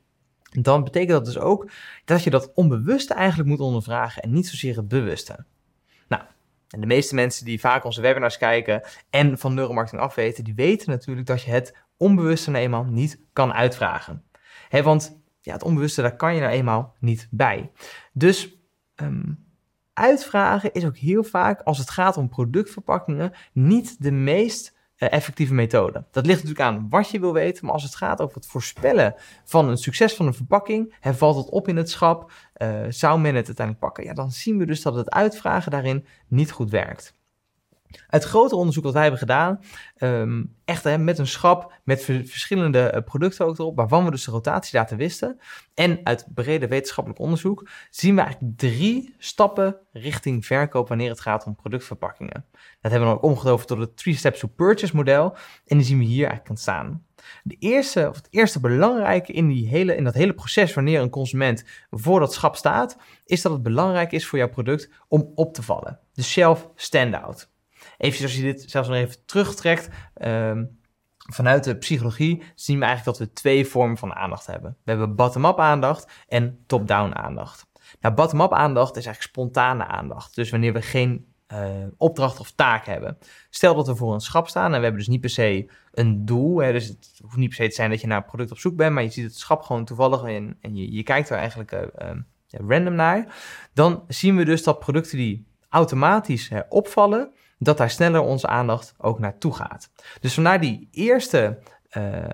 [0.50, 1.70] dan betekent dat dus ook
[2.04, 5.44] dat je dat onbewuste eigenlijk moet ondervragen en niet zozeer het bewuste.
[6.08, 6.22] Nou,
[6.68, 10.90] en de meeste mensen die vaak onze webinars kijken en van neuromarketing afweten, die weten
[10.90, 14.24] natuurlijk dat je het onbewuste nou eenmaal niet kan uitvragen.
[14.70, 17.70] want ja, het onbewuste, daar kan je nou eenmaal niet bij.
[18.12, 18.56] Dus
[18.96, 19.46] um,
[19.92, 26.04] uitvragen is ook heel vaak, als het gaat om productverpakkingen, niet de meest effectieve methode.
[26.10, 29.14] Dat ligt natuurlijk aan wat je wil weten, maar als het gaat over het voorspellen
[29.44, 33.20] van een succes van een verpakking, hè, valt het op in het schap, uh, zou
[33.20, 36.70] men het uiteindelijk pakken, ja, dan zien we dus dat het uitvragen daarin niet goed
[36.70, 37.17] werkt.
[38.06, 39.60] Uit grote onderzoek dat wij hebben gedaan,
[39.98, 44.24] um, echt hè, met een schap met verschillende uh, producten ook erop, waarvan we dus
[44.24, 45.40] de rotatiedata wisten.
[45.74, 51.46] En uit brede wetenschappelijk onderzoek zien we eigenlijk drie stappen richting verkoop wanneer het gaat
[51.46, 52.44] om productverpakkingen.
[52.80, 55.36] Dat hebben we dan ook omgedoopt tot het Three Steps to Purchase model.
[55.66, 57.06] En die zien we hier eigenlijk aan staan.
[57.42, 61.10] De eerste, of het eerste belangrijke in, die hele, in dat hele proces wanneer een
[61.10, 65.54] consument voor dat schap staat, is dat het belangrijk is voor jouw product om op
[65.54, 66.00] te vallen.
[66.12, 67.50] De shelf standout.
[67.98, 69.88] Even als je dit zelfs nog even terugtrekt,
[70.22, 70.78] um,
[71.32, 74.76] vanuit de psychologie zien we eigenlijk dat we twee vormen van aandacht hebben.
[74.84, 77.66] We hebben bottom-up aandacht en top-down aandacht.
[78.00, 80.34] Nou, bottom-up aandacht is eigenlijk spontane aandacht.
[80.34, 83.18] Dus wanneer we geen uh, opdracht of taak hebben.
[83.50, 86.24] Stel dat we voor een schap staan en we hebben dus niet per se een
[86.24, 86.56] doel.
[86.56, 88.76] Dus het hoeft niet per se te zijn dat je naar een product op zoek
[88.76, 91.72] bent, maar je ziet het schap gewoon toevallig en, en je, je kijkt er eigenlijk
[91.72, 93.34] uh, uh, random naar.
[93.72, 99.18] Dan zien we dus dat producten die automatisch opvallen, dat daar sneller onze aandacht ook
[99.18, 99.90] naartoe gaat.
[100.20, 101.58] Dus vandaar die eerste,
[101.96, 102.24] uh,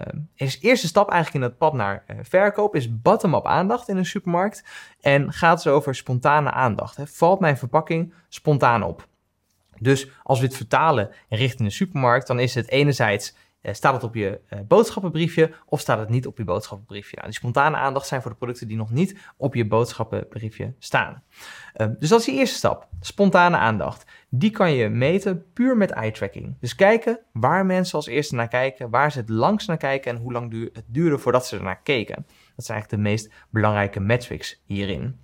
[0.60, 4.64] eerste stap eigenlijk in het pad naar uh, verkoop is bottom-up aandacht in een supermarkt.
[5.00, 6.96] En gaat dus over spontane aandacht.
[6.96, 7.06] Hè.
[7.06, 9.08] Valt mijn verpakking spontaan op?
[9.78, 14.02] Dus als we het vertalen richting de supermarkt, dan is het enerzijds uh, staat het
[14.02, 17.16] op je boodschappenbriefje of staat het niet op je boodschappenbriefje?
[17.16, 21.22] Nou, die spontane aandacht zijn voor de producten die nog niet op je boodschappenbriefje staan.
[21.98, 24.04] Dus dat is de eerste stap, spontane aandacht.
[24.36, 26.56] Die kan je meten puur met eye tracking.
[26.60, 30.20] Dus kijken waar mensen als eerste naar kijken, waar ze het langst naar kijken en
[30.20, 32.24] hoe lang het duurde voordat ze ernaar keken.
[32.56, 35.20] Dat zijn eigenlijk de meest belangrijke metrics hierin.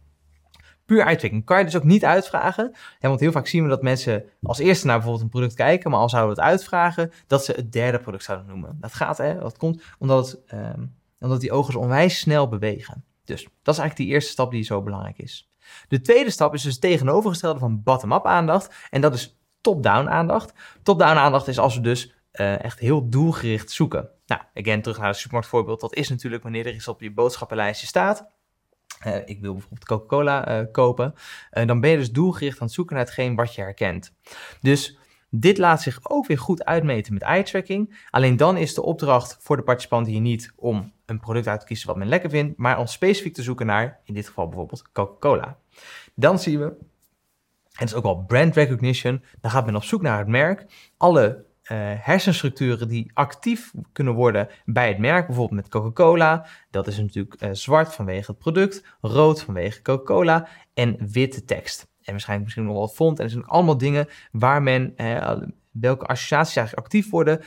[0.84, 2.74] Puur uitwerking kan je dus ook niet uitvragen.
[3.00, 6.00] want heel vaak zien we dat mensen als eerste naar bijvoorbeeld een product kijken, maar
[6.00, 8.76] al zouden we het uitvragen, dat ze het derde product zouden noemen.
[8.80, 10.86] Dat gaat, hè, dat komt omdat, het, ehm,
[11.20, 13.04] omdat die ogen onwijs snel bewegen.
[13.24, 15.49] Dus dat is eigenlijk die eerste stap die zo belangrijk is.
[15.88, 18.74] De tweede stap is dus het tegenovergestelde van bottom-up aandacht.
[18.90, 20.52] En dat is top-down aandacht.
[20.82, 24.08] Top-down aandacht is als we dus uh, echt heel doelgericht zoeken.
[24.26, 25.80] Nou, again, terug naar het supermarktvoorbeeld.
[25.80, 28.28] Dat is natuurlijk wanneer er iets op je boodschappenlijstje staat.
[29.06, 31.14] Uh, ik wil bijvoorbeeld Coca-Cola uh, kopen.
[31.50, 34.14] dan ben je dus doelgericht aan het zoeken naar hetgeen wat je herkent.
[34.60, 34.98] Dus
[35.30, 38.06] dit laat zich ook weer goed uitmeten met eye tracking.
[38.10, 41.66] Alleen dan is de opdracht voor de participant hier niet om een product uit te
[41.66, 44.92] kiezen wat men lekker vindt, maar om specifiek te zoeken naar, in dit geval bijvoorbeeld
[44.92, 45.58] Coca-Cola.
[46.14, 46.76] Dan zien we, en
[47.70, 50.66] het is ook wel brand recognition, dan gaat men op zoek naar het merk.
[50.96, 56.46] Alle uh, hersenstructuren die actief kunnen worden bij het merk, bijvoorbeeld met Coca-Cola.
[56.70, 61.88] Dat is natuurlijk uh, zwart vanwege het product, rood vanwege Coca-Cola en witte tekst.
[62.02, 63.18] En waarschijnlijk misschien nog wat font.
[63.18, 65.32] En er zijn allemaal dingen waar men, uh,
[65.70, 67.40] welke associaties eigenlijk actief worden,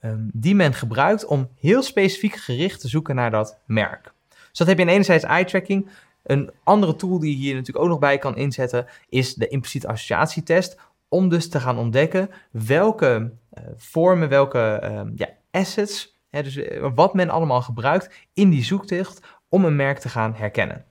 [0.00, 4.12] um, die men gebruikt om heel specifiek gericht te zoeken naar dat merk.
[4.28, 5.88] Dus dat heb je enerzijds eye tracking.
[6.22, 9.88] Een andere tool die je hier natuurlijk ook nog bij kan inzetten is de impliciete
[9.88, 10.78] associatietest.
[11.08, 16.86] Om dus te gaan ontdekken welke uh, vormen, welke uh, ja, assets, hè, dus uh,
[16.94, 20.84] wat men allemaal gebruikt in die zoektocht om een merk te gaan herkennen.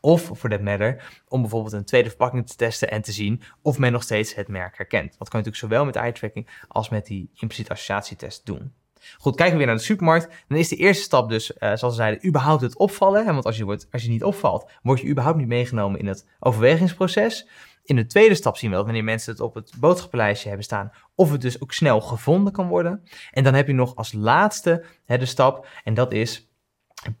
[0.00, 3.78] Of voor that matter, om bijvoorbeeld een tweede verpakking te testen en te zien of
[3.78, 5.18] men nog steeds het merk herkent.
[5.18, 8.72] Dat kan je natuurlijk zowel met eye tracking als met die impliciete associatietest doen.
[9.18, 10.44] Goed, kijken we weer naar de supermarkt.
[10.48, 13.24] Dan is de eerste stap dus, uh, zoals we zeiden, überhaupt het opvallen.
[13.24, 16.26] Want als je, wordt, als je niet opvalt, word je überhaupt niet meegenomen in het
[16.40, 17.48] overwegingsproces.
[17.84, 20.92] In de tweede stap zien we dat wanneer mensen het op het boodschappenlijstje hebben staan,
[21.14, 23.02] of het dus ook snel gevonden kan worden.
[23.30, 26.50] En dan heb je nog als laatste hè, de stap, en dat is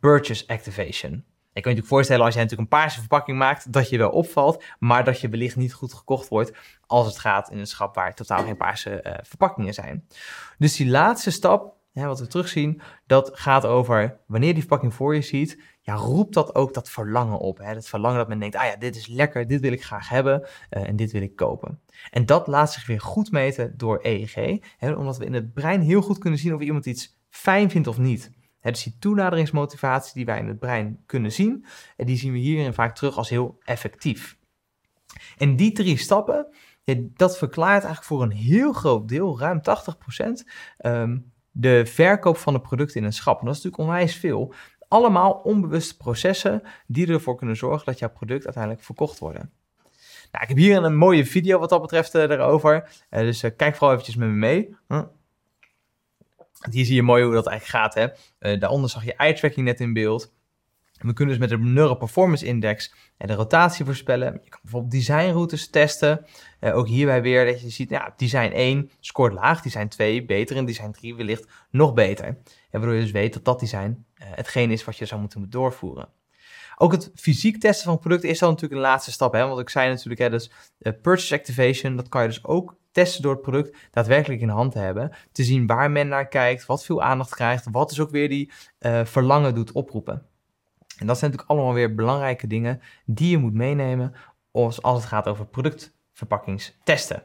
[0.00, 1.24] purchase activation.
[1.52, 4.10] Ik kan je natuurlijk voorstellen als jij natuurlijk een paarse verpakking maakt, dat je wel
[4.10, 6.52] opvalt, maar dat je wellicht niet goed gekocht wordt
[6.86, 10.06] als het gaat in een schap waar totaal geen paarse uh, verpakkingen zijn.
[10.58, 15.14] Dus die laatste stap, hè, wat we terugzien, dat gaat over wanneer die verpakking voor
[15.14, 17.58] je ziet, ja, roept dat ook dat verlangen op.
[17.58, 17.74] Hè?
[17.74, 20.40] Dat verlangen dat men denkt, ah ja, dit is lekker, dit wil ik graag hebben
[20.40, 21.80] uh, en dit wil ik kopen.
[22.10, 25.80] En dat laat zich weer goed meten door EEG, hè, omdat we in het brein
[25.80, 28.30] heel goed kunnen zien of iemand iets fijn vindt of niet.
[28.60, 31.64] Hè, dus die toenaderingsmotivatie die wij in het brein kunnen zien,
[31.96, 34.38] en die zien we hierin vaak terug als heel effectief.
[35.36, 36.54] En die drie stappen,
[36.98, 40.44] dat verklaart eigenlijk voor een heel groot deel, ruim 80%,
[40.78, 41.18] um, ehm,
[41.50, 43.40] de verkoop van de producten in een schap.
[43.40, 44.54] En dat is natuurlijk onwijs veel
[44.88, 49.52] allemaal onbewuste processen die ervoor kunnen zorgen dat jouw product uiteindelijk verkocht worden.
[50.32, 52.90] Nou, ik heb hier een mooie video wat dat betreft uh, erover.
[53.10, 54.76] Uh, dus uh, kijk vooral eventjes met me mee.
[56.70, 57.94] Hier zie je mooi hoe dat eigenlijk gaat.
[58.38, 58.58] Hè?
[58.58, 60.32] daaronder zag je eye tracking net in beeld.
[61.00, 64.40] We kunnen dus met de Neuro Performance Index de rotatie voorspellen.
[64.42, 66.26] Je kan bijvoorbeeld designroutes testen.
[66.60, 70.56] Uh, ook hierbij weer dat je ziet, ja, design 1 scoort laag, design 2 beter
[70.56, 72.24] en design 3 wellicht nog beter.
[72.24, 72.36] En
[72.70, 76.08] waardoor je dus weet dat dat design uh, hetgeen is wat je zou moeten doorvoeren.
[76.76, 79.32] Ook het fysiek testen van producten is dan natuurlijk een laatste stap.
[79.32, 79.46] Hè?
[79.46, 80.50] Want ik zei natuurlijk, hè, dus
[81.02, 84.78] purchase activation, dat kan je dus ook testen door het product daadwerkelijk in hand te
[84.78, 85.12] hebben.
[85.32, 88.52] Te zien waar men naar kijkt, wat veel aandacht krijgt, wat dus ook weer die
[89.04, 90.26] verlangen doet oproepen.
[91.00, 94.14] En dat zijn natuurlijk allemaal weer belangrijke dingen die je moet meenemen
[94.50, 97.22] als, als het gaat over productverpakkingstesten.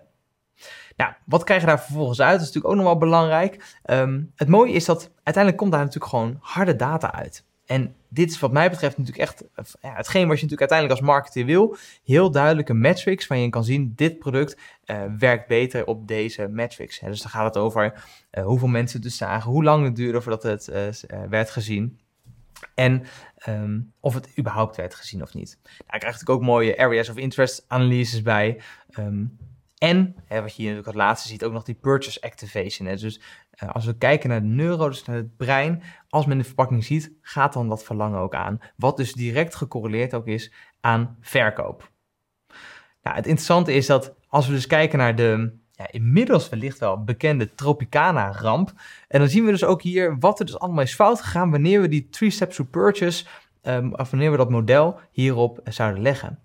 [0.95, 2.39] Nou, wat krijg je daar vervolgens uit?
[2.39, 3.77] Dat is natuurlijk ook nog wel belangrijk.
[3.83, 7.45] Ehm, het mooie is dat uiteindelijk komt daar natuurlijk gewoon harde data uit.
[7.65, 9.43] En dit is wat mij betreft natuurlijk echt
[9.81, 11.77] ja, hetgeen wat je natuurlijk uiteindelijk als marketeer wil.
[12.03, 16.99] Heel duidelijke metrics van je kan zien, dit product uh, werkt beter op deze metrics.
[16.99, 20.21] Dus dan gaat het over uh, hoeveel mensen het dus zagen, hoe lang het duurde
[20.21, 21.99] voordat het uh, werd gezien.
[22.73, 23.03] En
[23.49, 25.57] um, of het überhaupt werd gezien of niet.
[25.63, 28.61] Nou, krijg natuurlijk ook mooie areas of interest analyses bij.
[28.99, 29.37] Um,
[29.77, 32.87] en, hè, wat je hier natuurlijk het laatste ziet, ook nog die purchase activation.
[32.87, 32.95] Hè.
[32.95, 33.21] Dus
[33.63, 36.83] uh, als we kijken naar de neuro, dus naar het brein, als men de verpakking
[36.83, 38.59] ziet, gaat dan dat verlangen ook aan.
[38.75, 41.91] Wat dus direct gecorreleerd ook is aan verkoop.
[43.03, 47.03] Nou, het interessante is dat als we dus kijken naar de ja, inmiddels wellicht wel
[47.03, 48.73] bekende Tropicana-ramp.
[49.07, 51.81] En dan zien we dus ook hier wat er dus allemaal is fout gegaan wanneer
[51.81, 53.25] we die three steps to purchase,
[53.61, 56.39] um, of wanneer we dat model hierop zouden leggen.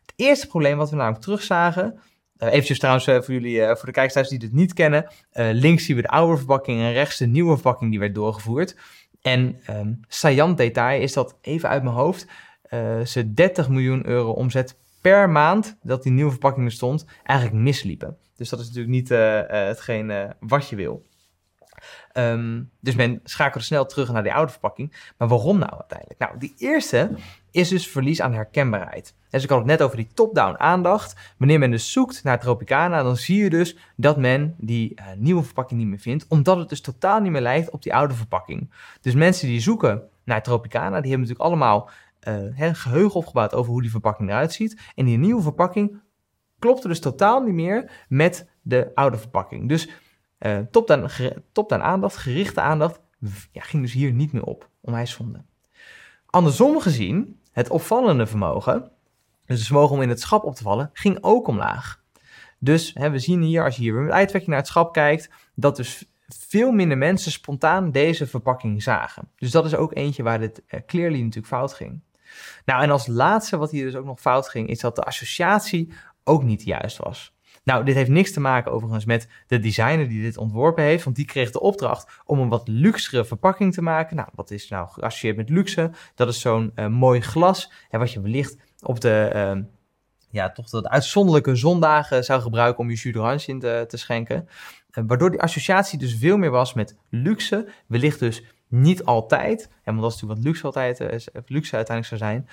[0.00, 1.98] Het eerste probleem wat we namelijk terugzagen,
[2.38, 5.96] eventjes trouwens uh, voor jullie, uh, voor de kijkers die dit niet kennen, links zien
[5.96, 8.76] we de oude verpakking en rechts de nieuwe verpakking die werd doorgevoerd.
[9.22, 12.26] En um, saillant detail is dat, even uit mijn hoofd,
[13.04, 18.16] ze 30 miljoen euro omzet per maand dat die nieuwe verpakking er stond, eigenlijk misliepen.
[18.36, 19.08] Dus dat is natuurlijk niet
[19.48, 21.04] hetgeen wat je wil.
[22.16, 25.12] Um, dus men schakelde snel terug naar die oude verpakking.
[25.18, 26.20] Maar waarom nou uiteindelijk?
[26.20, 27.10] Nou, die eerste
[27.54, 29.14] is dus verlies aan herkenbaarheid.
[29.30, 31.34] Dus ik had het net over die top-down aandacht.
[31.38, 35.42] Wanneer men dus zoekt naar Tropicana, dan zie je dus dat men die uh, nieuwe
[35.42, 38.70] verpakking niet meer vindt, omdat het dus totaal niet meer lijkt op die oude verpakking.
[39.00, 41.90] Dus mensen die zoeken naar Tropicana, die hebben natuurlijk allemaal
[42.28, 44.80] uh, geheugen opgebouwd over hoe die verpakking eruit ziet.
[44.94, 46.00] En die nieuwe verpakking
[46.58, 49.68] klopte dus totaal niet meer met de oude verpakking.
[49.68, 49.88] Dus
[50.40, 51.10] uh, top-down
[51.52, 53.00] top aandacht, gerichte aandacht,
[53.52, 54.68] ging dus hier niet meer op.
[54.80, 55.44] Onwijs zonde.
[56.26, 58.90] Andersom gezien, het opvallende vermogen,
[59.46, 62.02] dus het vermogen om in het schap op te vallen, ging ook omlaag.
[62.58, 65.76] Dus hè, we zien hier, als je hier met uitwerking naar het schap kijkt, dat
[65.76, 69.28] dus veel minder mensen spontaan deze verpakking zagen.
[69.36, 72.00] Dus dat is ook eentje waar dit uh, clearly natuurlijk fout ging.
[72.64, 75.92] Nou, en als laatste wat hier dus ook nog fout ging, is dat de associatie
[76.24, 77.33] ook niet juist was.
[77.64, 81.16] Nou, dit heeft niks te maken overigens met de designer die dit ontworpen heeft, want
[81.16, 84.16] die kreeg de opdracht om een wat luxere verpakking te maken.
[84.16, 85.90] Nou, wat is nou geassocieerd met luxe?
[86.14, 89.62] Dat is zo'n uh, mooi glas, hè, wat je wellicht op de, uh,
[90.30, 94.48] ja, toch de uitzonderlijke zondagen zou gebruiken om je jus d'orange in te, te schenken.
[94.90, 100.00] Uh, waardoor die associatie dus veel meer was met luxe, wellicht dus niet altijd, want
[100.00, 102.48] dat is natuurlijk wat luxe, altijd, uh, luxe uiteindelijk zou zijn.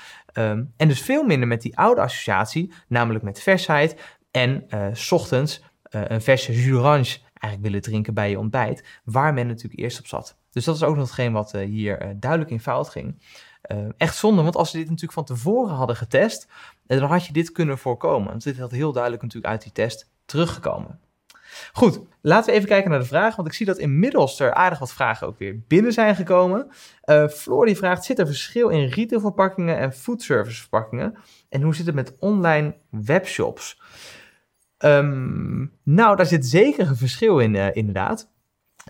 [0.47, 5.12] Um, en dus veel minder met die oude associatie, namelijk met versheid en uh, s
[5.12, 9.82] ochtends uh, een verse jus d'orange eigenlijk willen drinken bij je ontbijt, waar men natuurlijk
[9.82, 10.38] eerst op zat.
[10.52, 13.22] Dus dat is ook nog hetgeen wat hier duidelijk in fout ging.
[13.98, 16.48] echt zonde, want als ze dit natuurlijk van tevoren hadden getest,
[16.86, 18.30] dan had je dit kunnen voorkomen.
[18.30, 21.00] Want dit had heel duidelijk natuurlijk uit die test teruggekomen.
[21.74, 24.80] Goed, laten we even kijken naar de vraag, want ik zie dat inmiddels er aardig
[24.80, 26.67] wat vragen ook weer binnen zijn gekomen.
[27.06, 31.17] Uh, Floor die vraagt, zit er verschil in retailverpakkingen en foodservice verpakkingen?
[31.50, 33.82] En hoe zit het met online webshops?
[34.84, 38.32] Um, nou, daar zit zeker een verschil in, uh, inderdaad.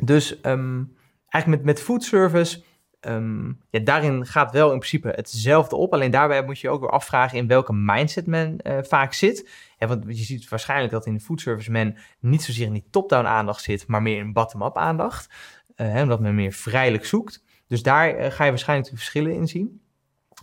[0.03, 0.95] Dus um,
[1.27, 2.63] eigenlijk met, met foodservice
[2.99, 5.93] ehm, ja, daarin gaat wel in principe hetzelfde op.
[5.93, 9.49] Alleen daarbij moet je ook weer afvragen in welke mindset men uh, vaak zit.
[9.77, 13.87] Want je ziet waarschijnlijk dat in foodservice men niet zozeer in die top-down aandacht zit,
[13.87, 15.33] maar meer in bottom-up aandacht.
[15.77, 17.43] Uh, omdat men meer vrijelijk zoekt.
[17.67, 19.80] Dus daar ga je waarschijnlijk de verschillen in zien.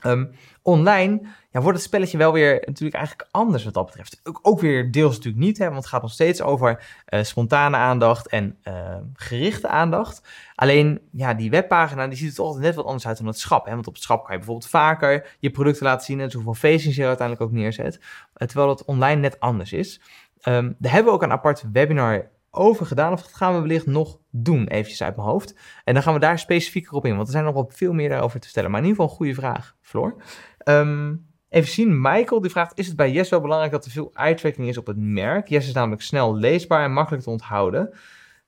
[0.07, 0.31] Um,
[0.63, 4.21] online ja, wordt het spelletje wel weer natuurlijk eigenlijk anders wat dat betreft.
[4.25, 7.77] Ook, ook weer deels natuurlijk niet, hè, want het gaat nog steeds over uh, spontane
[7.77, 10.29] aandacht en uh, gerichte aandacht.
[10.55, 13.67] Alleen ja, die webpagina die ziet er altijd net wat anders uit dan het schap.
[13.67, 13.75] Hè?
[13.75, 16.97] Want op het schap kan je bijvoorbeeld vaker je producten laten zien en zoveel facings
[16.97, 18.01] je er uiteindelijk ook neerzet.
[18.35, 20.01] terwijl het online net anders is.
[20.45, 23.13] Um, daar hebben we ook een apart webinar over gedaan.
[23.13, 25.59] Of dat gaan we wellicht nog doen, eventjes uit mijn hoofd.
[25.85, 28.09] En dan gaan we daar specifieker op in, want er zijn nog wat veel meer
[28.09, 28.71] daarover te vertellen.
[28.71, 30.23] Maar in ieder geval een goede vraag, Floor.
[30.65, 34.11] Um, even zien, Michael die vraagt, is het bij Yes wel belangrijk dat er veel
[34.15, 35.49] eye-tracking is op het merk?
[35.49, 37.91] Yes is namelijk snel leesbaar en makkelijk te onthouden.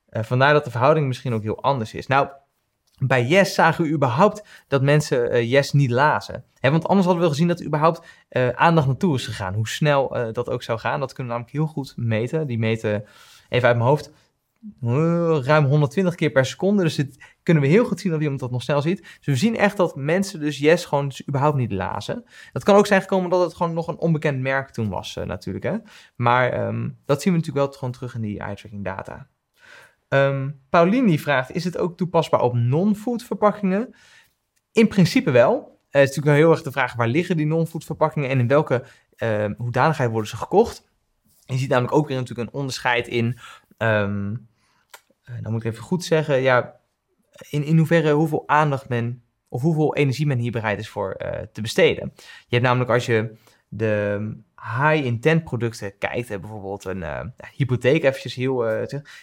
[0.09, 2.07] Uh, vandaar dat de verhouding misschien ook heel anders is.
[2.07, 2.27] Nou,
[2.99, 6.43] bij Yes zagen we überhaupt dat mensen uh, Yes niet lazen.
[6.59, 9.53] Want anders hadden we gezien dat er überhaupt uh, aandacht naartoe is gegaan.
[9.53, 12.47] Hoe snel dat ook zou gaan, dat kunnen we namelijk heel goed meten.
[12.47, 13.05] Die meten,
[13.51, 14.11] even uit mijn hoofd,
[15.45, 16.83] ruim 120 keer per seconde.
[16.83, 19.01] Dus dit kunnen we heel goed zien of iemand dat nog snel ziet.
[19.01, 22.25] Dus we zien echt dat mensen dus Yes gewoon dus überhaupt niet lazen.
[22.51, 25.65] Dat kan ook zijn gekomen dat het gewoon nog een onbekend merk toen was natuurlijk.
[25.65, 25.77] Hè?
[26.15, 29.27] Maar um, dat zien we natuurlijk wel gewoon terug in die eye-tracking data.
[30.09, 33.95] Um, Paulini vraagt, is het ook toepasbaar op non-food verpakkingen?
[34.71, 35.57] In principe wel.
[35.57, 38.47] Uh, het is natuurlijk heel erg de vraag, waar liggen die non-food verpakkingen en in
[38.47, 38.83] welke
[39.17, 40.90] uh, hoedanigheid worden ze gekocht?
[41.51, 43.39] Je ziet namelijk ook weer natuurlijk een onderscheid in,
[43.77, 44.49] um,
[45.41, 46.79] dan moet ik even goed zeggen, ja,
[47.49, 51.29] in, in hoeverre hoeveel aandacht men, of hoeveel energie men hier bereid is voor uh,
[51.51, 52.11] te besteden.
[52.15, 53.37] Je hebt namelijk als je
[53.67, 57.21] de high-intent producten kijkt, hè, bijvoorbeeld een uh,
[57.55, 58.57] hypotheek, eventjes heel,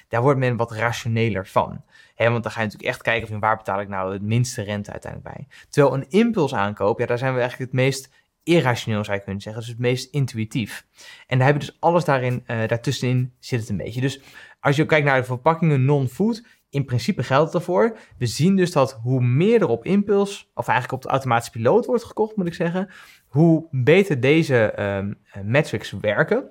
[0.09, 1.85] daar wordt men wat rationeler van.
[2.15, 4.63] Hè, want dan ga je natuurlijk echt kijken van waar betaal ik nou het minste
[4.63, 5.47] rente uiteindelijk bij.
[5.69, 8.11] Terwijl een impuls aankoop, ja, daar zijn we eigenlijk het meest
[8.49, 10.87] irrationeel zou je kunnen zeggen, dus het meest intuïtief.
[11.27, 14.01] En daar hebben dus alles daarin, uh, daartussenin zit het een beetje.
[14.01, 14.21] Dus
[14.61, 17.97] als je kijkt naar de verpakkingen non-food, in principe geldt het ervoor.
[18.19, 21.87] We zien dus dat hoe meer er op impuls, of eigenlijk op de automatische piloot
[21.87, 22.91] wordt gekocht, moet ik zeggen,
[23.27, 26.51] hoe beter deze um, metrics werken.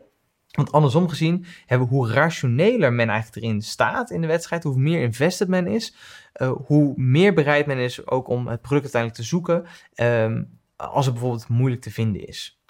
[0.52, 4.78] Want andersom gezien hebben we hoe rationeler men eigenlijk erin staat in de wedstrijd, hoe
[4.78, 5.96] meer invested men is,
[6.42, 11.06] uh, hoe meer bereid men is ook om het product uiteindelijk te zoeken, um, als
[11.06, 12.62] het bijvoorbeeld moeilijk te vinden is.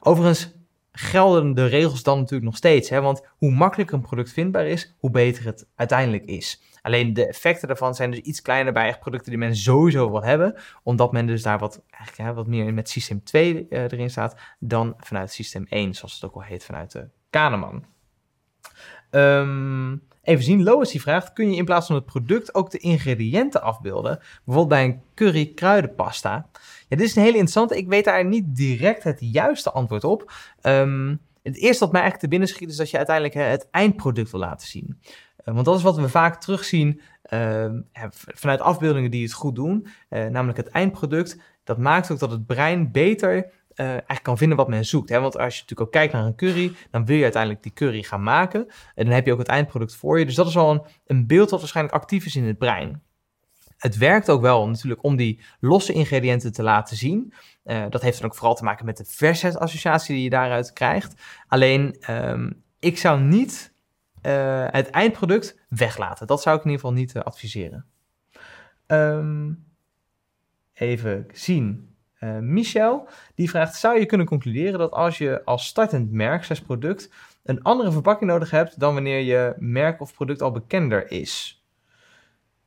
[0.00, 0.52] Overigens
[0.92, 3.00] gelden de regels dan natuurlijk nog steeds, hè?
[3.00, 6.62] want hoe makkelijker een product vindbaar is, hoe beter het uiteindelijk is.
[6.82, 10.22] Alleen de effecten daarvan zijn dus iets kleiner bij echt producten die men sowieso wil
[10.22, 10.54] hebben.
[10.82, 14.94] Omdat men dus daar wat, eigenlijk, wat meer met systeem 2 uh, erin staat dan
[14.98, 17.84] vanuit systeem 1, zoals het ook al heet vanuit de Kahneman.
[19.10, 22.78] Um, even zien, Lois die vraagt, kun je in plaats van het product ook de
[22.78, 24.18] ingrediënten afbeelden?
[24.44, 26.46] Bijvoorbeeld bij een curry kruidenpasta.
[26.88, 27.76] Ja, dit is een hele interessante.
[27.76, 30.32] Ik weet daar niet direct het juiste antwoord op.
[30.62, 34.30] Um, het eerste wat mij eigenlijk te binnen schiet is dat je uiteindelijk het eindproduct
[34.30, 34.98] wil laten zien.
[35.44, 37.00] Uh, want dat is wat we vaak terugzien
[37.32, 37.66] uh,
[38.14, 39.86] vanuit afbeeldingen die het goed doen.
[40.10, 41.38] Uh, namelijk het eindproduct.
[41.64, 45.08] Dat maakt ook dat het brein beter uh, eigenlijk kan vinden wat men zoekt.
[45.08, 45.20] Hè?
[45.20, 48.02] Want als je natuurlijk ook kijkt naar een curry, dan wil je uiteindelijk die curry
[48.02, 48.66] gaan maken.
[48.94, 50.24] En dan heb je ook het eindproduct voor je.
[50.24, 53.02] Dus dat is al een, een beeld dat waarschijnlijk actief is in het brein.
[53.76, 57.32] Het werkt ook wel natuurlijk om die losse ingrediënten te laten zien.
[57.64, 61.22] Uh, dat heeft dan ook vooral te maken met de versheidsssociatie die je daaruit krijgt.
[61.46, 63.74] Alleen, um, ik zou niet
[64.22, 66.26] uh, het eindproduct weglaten.
[66.26, 67.86] Dat zou ik in ieder geval niet adviseren.
[68.86, 69.64] Um,
[70.72, 71.96] even zien.
[72.20, 76.60] Uh, Michel, die vraagt, zou je kunnen concluderen dat als je als startend merk, zes
[76.60, 77.10] product,
[77.44, 81.62] een andere verpakking nodig hebt dan wanneer je merk of product al bekender is?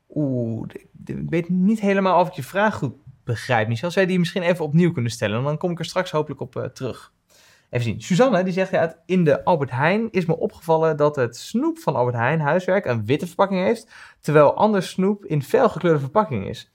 [0.09, 0.69] Oeh,
[1.05, 3.91] ik weet niet helemaal of ik je vraag goed begrijp, Michel.
[3.91, 5.43] Zou je die misschien even opnieuw kunnen stellen?
[5.43, 7.13] Dan kom ik er straks hopelijk op uh, terug.
[7.69, 8.01] Even zien.
[8.01, 11.95] Suzanne, die zegt, ja, in de Albert Heijn is me opgevallen dat het snoep van
[11.95, 16.71] Albert Heijn, huiswerk, een witte verpakking heeft, terwijl ander snoep in felgekleurde verpakking is.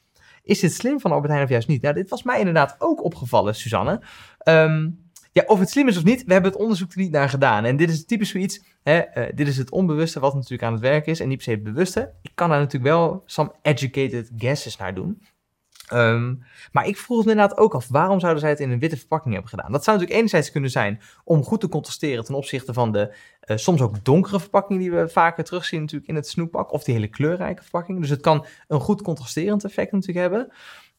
[0.46, 1.82] Is dit slim van Albert Heijn of juist niet?
[1.82, 4.00] Nou, dit was mij inderdaad ook opgevallen, Suzanne.
[4.48, 7.28] Um, ja, of het slim is of niet, we hebben het onderzoek er niet naar
[7.28, 7.64] gedaan.
[7.64, 10.80] En dit is typisch zoiets, hè, uh, dit is het onbewuste wat natuurlijk aan het
[10.80, 12.12] werk is en niet per se het bewuste.
[12.22, 15.22] Ik kan daar natuurlijk wel some educated guesses naar doen.
[15.92, 18.96] Um, maar ik vroeg me inderdaad ook af, waarom zouden zij het in een witte
[18.96, 19.72] verpakking hebben gedaan?
[19.72, 23.14] Dat zou natuurlijk enerzijds kunnen zijn om goed te contrasteren ten opzichte van de
[23.44, 26.94] uh, soms ook donkere verpakkingen die we vaker terugzien natuurlijk in het snoeppak, of die
[26.94, 28.00] hele kleurrijke verpakking.
[28.00, 30.52] Dus het kan een goed contrasterend effect natuurlijk hebben.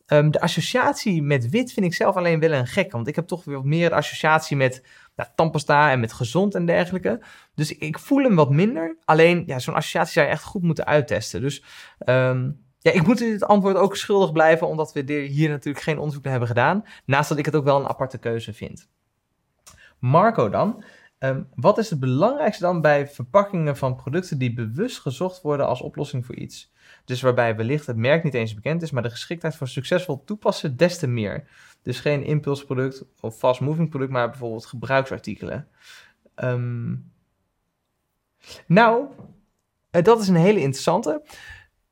[0.07, 3.27] Um, de associatie met wit vind ik zelf alleen wel een gek, want ik heb
[3.27, 4.83] toch weer wat meer associatie met
[5.15, 7.21] nou, tandpasta en met gezond en dergelijke.
[7.55, 8.97] Dus ik, ik voel hem wat minder.
[9.05, 11.41] Alleen, ja, zo'n associatie zou je echt goed moeten uittesten.
[11.41, 11.63] Dus
[12.05, 16.23] um, ja, ik moet dit antwoord ook schuldig blijven, omdat we hier natuurlijk geen onderzoek
[16.23, 16.83] naar hebben gedaan.
[17.05, 18.89] Naast dat ik het ook wel een aparte keuze vind.
[19.99, 20.83] Marco dan.
[21.17, 25.81] Ehm, wat is het belangrijkste dan bij verpakkingen van producten die bewust gezocht worden als
[25.81, 26.73] oplossing voor iets?
[27.05, 30.77] Dus waarbij wellicht het merk niet eens bekend is, maar de geschiktheid voor succesvol toepassen
[30.77, 31.47] des te meer.
[31.81, 35.67] Dus geen impulsproduct of fast moving product, maar bijvoorbeeld gebruiksartikelen.
[36.35, 36.95] Ehm,
[38.67, 39.05] nou,
[39.89, 41.21] eh, dat is een hele interessante.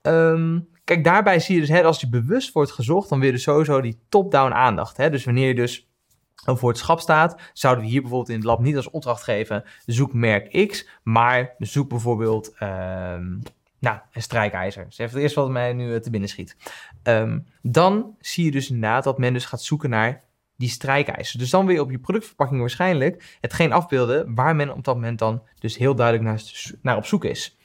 [0.02, 3.44] Ehm, kijk, daarbij zie je dus, hè, als je bewust wordt gezocht, dan weer dus
[3.44, 4.98] sowieso die top-down aandacht.
[4.98, 5.10] Hè?
[5.10, 5.90] Dus wanneer je dus
[6.36, 9.64] voor het schap staat, zouden we hier bijvoorbeeld in het lab niet als opdracht geven,
[9.86, 13.42] zoek merk X, maar zoek bijvoorbeeld um,
[13.80, 14.86] nou, een strijkijzer.
[14.90, 16.56] Is even het eerste wat mij nu eh, te binnen schiet.
[17.04, 20.24] Ehm, dan zie je dus inderdaad dat men dus gaat zoeken naar
[20.58, 21.40] die strijkijzer.
[21.40, 25.44] Dus dan je op je productverpakking waarschijnlijk hetgeen afbeelden waar men op dat moment dan
[25.60, 26.42] dus heel duidelijk naar,
[26.82, 27.58] naar op zoek is.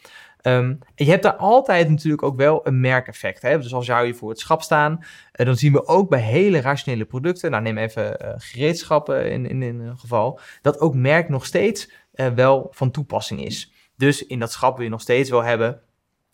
[0.43, 3.43] En je hebt daar altijd natuurlijk ook wel een merkeffect.
[3.43, 3.59] Hè?
[3.59, 6.61] Dus als zou je voor het schap staan, uh, dan zien we ook bij hele
[6.61, 11.28] rationele producten, nou neem even uh, gereedschappen in, in, in, een geval, dat ook merk
[11.28, 13.72] nog steeds uh, wel van toepassing is.
[13.97, 15.82] Dus in dat schap wil je nog steeds wel hebben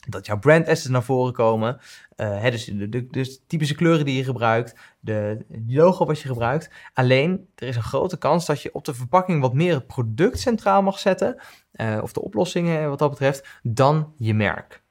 [0.06, 1.78] dat jouw brand assets naar voren komen.
[2.16, 6.70] Uh, hè, dus de, typische kleuren die je gebruikt, de logo wat je gebruikt.
[6.94, 10.38] Alleen, er is een grote kans dat je op de verpakking wat meer het product
[10.38, 11.40] centraal mag zetten,
[11.72, 14.82] uh, of de oplossingen wat dat betreft, dan je merk.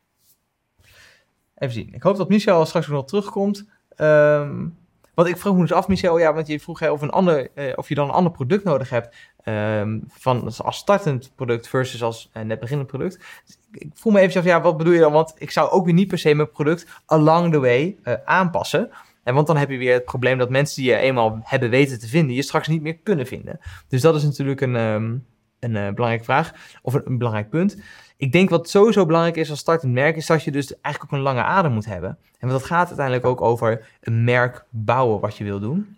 [1.56, 1.94] Even zien.
[1.94, 3.70] Ik hoop dat Michel straks nog terugkomt.
[3.98, 4.78] Um,
[5.16, 7.74] want ik vroeg me dus af, Michel, ja, want je vroeg of, een ander, uh,
[7.76, 12.30] of je dan een ander product nodig hebt um, van, als startend product versus als
[12.34, 13.18] uh, net beginnend product.
[13.46, 15.12] Dus ik voel me even af, ja, wat bedoel je dan?
[15.12, 18.90] Want ik zou ook weer niet per se mijn product along the way uh, aanpassen.
[19.24, 22.00] En want dan heb je weer het probleem dat mensen die je eenmaal hebben weten
[22.00, 23.60] te vinden, je straks niet meer kunnen vinden.
[23.88, 25.26] Dus dat is natuurlijk een, um,
[25.60, 27.78] een uh, belangrijke vraag, of een, belangrijk punt.
[28.18, 31.20] Ik denk wat sowieso belangrijk is als startend merk, is dat je dus eigenlijk ook
[31.20, 32.18] een lange adem moet hebben.
[32.40, 35.98] En dat gaat uiteindelijk ook over een merk bouwen wat je wil doen.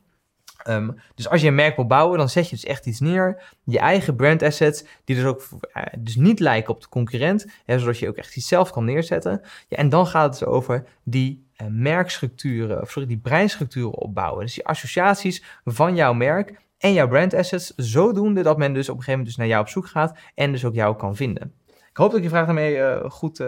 [0.67, 3.43] Um, dus als je een merk wil bouwen, dan zet je dus echt iets neer.
[3.63, 7.79] Je eigen brand assets, die dus ook uh, dus niet lijken op de concurrent, hè,
[7.79, 9.41] zodat je ook echt iets zelf kan neerzetten.
[9.67, 14.45] Ja, en dan gaat het dus over die uh, merkstructuren, of sorry, die breinstructuren opbouwen.
[14.45, 18.97] Dus die associaties van jouw merk en jouw brand assets, zodoende dat men dus op
[18.97, 21.53] een gegeven moment dus naar jou op zoek gaat en dus ook jou kan vinden.
[21.97, 23.43] Ik hoop dat ik je vraag daarmee uh, goed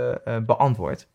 [0.45, 1.08] beantwoord.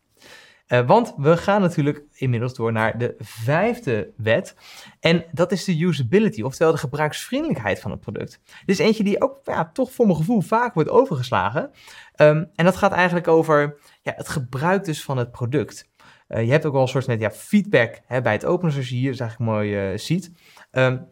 [0.67, 4.55] Uh, want we gaan natuurlijk inmiddels door naar de vijfde wet.
[4.99, 8.41] En dat is de usability, oftewel de gebruiksvriendelijkheid van het product.
[8.45, 11.71] Dit is eentje die ook ja, toch voor mijn gevoel vaak wordt overgeslagen.
[12.15, 15.89] Um, en dat gaat eigenlijk over ja, het gebruik dus van het product.
[16.27, 18.95] Je hebt ook wel een soort met, ja, feedback hè, bij het openen, zoals je
[18.95, 20.31] hier dus eigenlijk mooi ziet.
[20.71, 21.07] Um,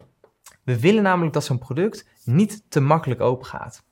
[0.62, 3.84] we willen namelijk dat zo'n product niet te makkelijk open gaat.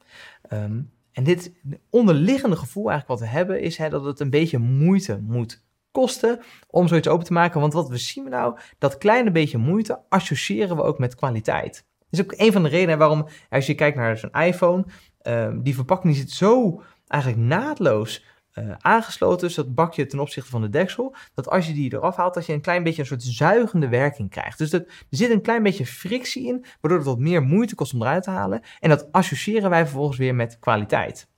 [0.53, 1.53] Um, en dit
[1.91, 6.41] onderliggende gevoel eigenlijk wat we hebben is hè, dat het een beetje moeite moet kosten
[6.71, 7.61] om zoiets open te maken.
[7.61, 11.87] Want wat we zien nou, dat kleine beetje moeite associëren we ook met kwaliteit.
[11.99, 14.85] Dat is ook een van de redenen waarom, als je kijkt naar zo'n iPhone,
[15.23, 18.25] um, die verpakking zit zo eigenlijk naadloos
[18.55, 22.17] uh, aangesloten is dat bakje ten opzichte van de deksel, dat als je die eraf
[22.17, 24.59] haalt, dat je een klein beetje een soort zuigende werking krijgt.
[24.59, 27.95] Dus dat, er zit een klein beetje frictie in, waardoor het wat meer moeite kost
[27.95, 28.63] om eruit te halen.
[28.81, 31.31] En dat associëren wij vervolgens weer met kwaliteit.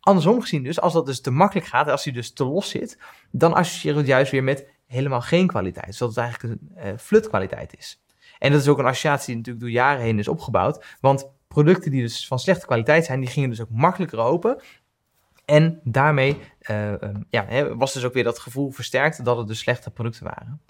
[0.00, 2.98] Andersom gezien dus, als dat dus te makkelijk gaat, als hij dus te los zit,
[3.30, 5.86] dan associëren we het juist weer met helemaal geen kwaliteit.
[5.86, 8.02] Dus dat het eigenlijk een uh, flutkwaliteit is.
[8.38, 11.90] En dat is ook een associatie die natuurlijk door jaren heen is opgebouwd, want producten
[11.90, 14.62] die dus van slechte kwaliteit zijn, die gingen dus ook makkelijker open.
[15.44, 16.36] En daarmee
[16.70, 20.24] uh, um, ja, was dus ook weer dat gevoel versterkt dat het dus slechte producten
[20.24, 20.60] waren.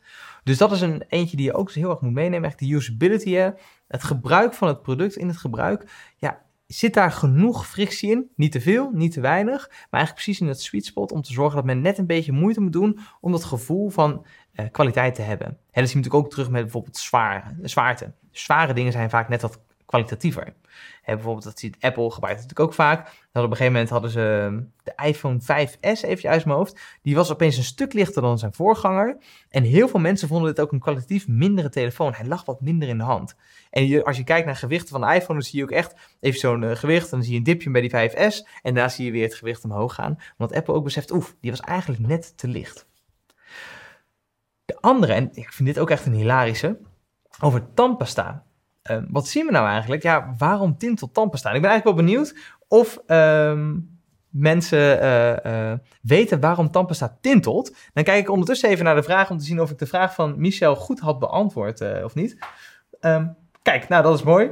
[0.45, 2.49] Dus dat is een eentje die je ook heel erg moet meenemen.
[2.49, 3.51] Echt de usability, hè?
[3.89, 6.13] het gebruik van het product in het gebruik.
[6.17, 8.31] Ja, zit daar genoeg frictie in?
[8.37, 9.69] Niet te veel, niet te weinig.
[9.69, 12.33] Maar eigenlijk precies in het sweet spot om te zorgen dat men net een beetje
[12.33, 15.47] moeite moet doen om dat gevoel van uh, kwaliteit te hebben.
[15.47, 18.13] Hè, dat zie je natuurlijk ook terug met bijvoorbeeld zware, zwaarte.
[18.31, 20.55] Zware dingen zijn vaak net wat kwalitatiever.
[21.05, 23.05] Bijvoorbeeld, dat ziet Apple gebruikt natuurlijk ook vaak.
[23.33, 26.81] Dat op een gegeven moment hadden ze ehm, de iPhone 5S, even uit mijn hoofd.
[27.03, 29.17] Die was opeens een stuk lichter dan zijn voorganger.
[29.49, 32.15] En heel veel mensen vonden dit ook een kwalitatief mindere telefoon.
[32.15, 33.37] Hij lag wat minder in de hand.
[33.71, 35.95] En je, als je kijkt naar gewichten van de iPhone, dan zie je ook echt
[36.21, 37.11] even zo'n uh, gewicht.
[37.11, 38.49] Dan zie je een dipje bij die 5S.
[38.63, 40.19] En daar zie je weer het gewicht omhoog gaan.
[40.37, 42.87] Want Apple ook beseft, oef, die was eigenlijk net te licht.
[44.65, 46.79] De andere, en ik vind dit ook echt een hilarische,
[47.41, 48.45] over tandpasta.
[48.91, 50.03] Uh, wat zien we nou eigenlijk?
[50.03, 51.51] Ja, waarom tintelt tandpasta?
[51.51, 52.37] Ik ben eigenlijk wel benieuwd
[52.69, 55.73] of um, mensen uh, uh,
[56.03, 57.77] weten waarom tandpasta tintelt.
[57.93, 60.15] Dan kijk ik ondertussen even naar de vraag om te zien of ik de vraag
[60.15, 62.39] van Michel goed had beantwoord uh, of niet.
[63.01, 64.51] Um, kijk, nou dat is mooi.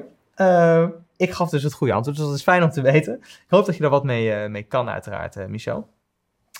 [1.16, 3.18] ik gaf dus het goede antwoord, dus dat is fijn om te weten.
[3.20, 5.89] Ik hoop dat je daar wat mee, mee kan uiteraard, Michel.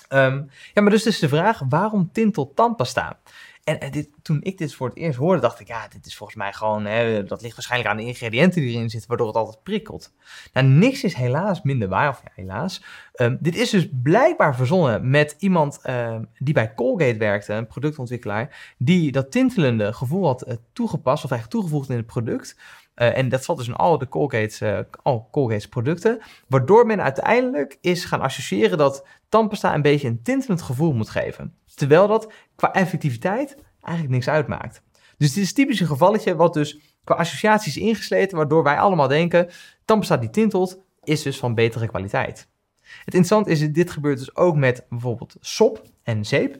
[0.07, 0.41] Ehm,
[0.73, 3.19] ja, maar dus is de vraag, waarom tintel tandpasta?
[3.63, 6.37] En, dit, toen ik dit voor het eerst hoorde, dacht ik, ja, dit is volgens
[6.37, 9.63] mij gewoon, hè, dat ligt waarschijnlijk aan de ingrediënten die erin zitten, waardoor het altijd
[9.63, 10.13] prikkelt.
[10.53, 12.83] Nou, niks is helaas minder waar, of ja, helaas.
[13.13, 18.75] Ehm, dit is dus blijkbaar verzonnen met iemand ehm, die bij Colgate werkte, een productontwikkelaar,
[18.77, 22.55] die dat tintelende gevoel had uh, toegepast, of eigenlijk toegevoegd in het product.
[22.95, 26.21] Uh, en dat zat dus in al de Colgate's, uh, al Colgate's producten.
[26.47, 31.53] Waardoor men uiteindelijk is gaan associëren dat tandpasta een beetje een tintelend gevoel moet geven.
[31.75, 34.81] Terwijl dat qua effectiviteit eigenlijk niks uitmaakt.
[35.17, 39.49] Dus dit is typisch een gevalletje wat dus qua associaties ingesleten, waardoor wij allemaal denken,
[39.85, 42.47] tandpasta die tintelt, is dus van betere kwaliteit.
[42.81, 46.59] Het interessante is dit gebeurt dus ook met bijvoorbeeld sop en zeep.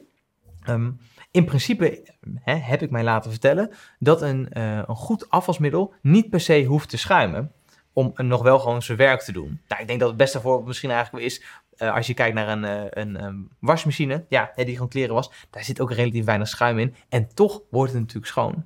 [0.68, 1.00] Um,
[1.30, 6.40] in principe heb ik mij laten vertellen dat een, uh, een goed afwasmiddel niet per
[6.40, 7.52] se hoeft te schuimen
[7.92, 9.60] om nog wel gewoon zijn werk te doen.
[9.68, 11.42] Nou, ik denk dat het beste voorbeeld misschien eigenlijk is
[11.78, 15.30] uh, als je kijkt naar een, uh, een um, wasmachine, ja, die gewoon kleren was,
[15.50, 18.64] daar zit ook relatief weinig schuim in en toch wordt het natuurlijk schoon.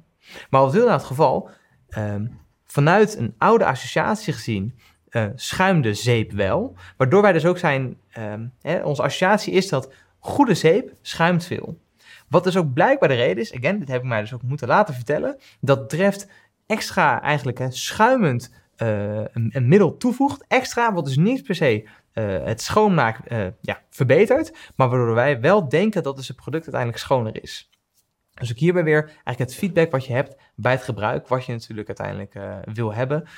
[0.50, 1.50] Maar wat wil nou het geval?
[1.98, 4.78] Um, vanuit een oude associatie gezien
[5.34, 10.54] schuimde zeep wel, waardoor wij dus ook zijn, um, hè, onze associatie is dat goede
[10.54, 11.78] zeep schuimt veel.
[12.28, 14.68] Wat dus ook blijkbaar de reden is, again, dit heb ik mij dus ook moeten
[14.68, 16.28] laten vertellen, dat Dreft
[16.66, 21.88] extra eigenlijk hè, schuimend een, een, middel toevoegt, extra, wat dus niet per se
[22.22, 27.02] het schoonmaak uh, ja, verbetert, maar waardoor wij wel denken dat dus het product uiteindelijk
[27.02, 27.70] schoner is.
[28.34, 31.52] Dus ook hierbij weer eigenlijk het feedback wat je hebt bij het gebruik, wat je
[31.52, 33.28] natuurlijk uiteindelijk uh, wil hebben,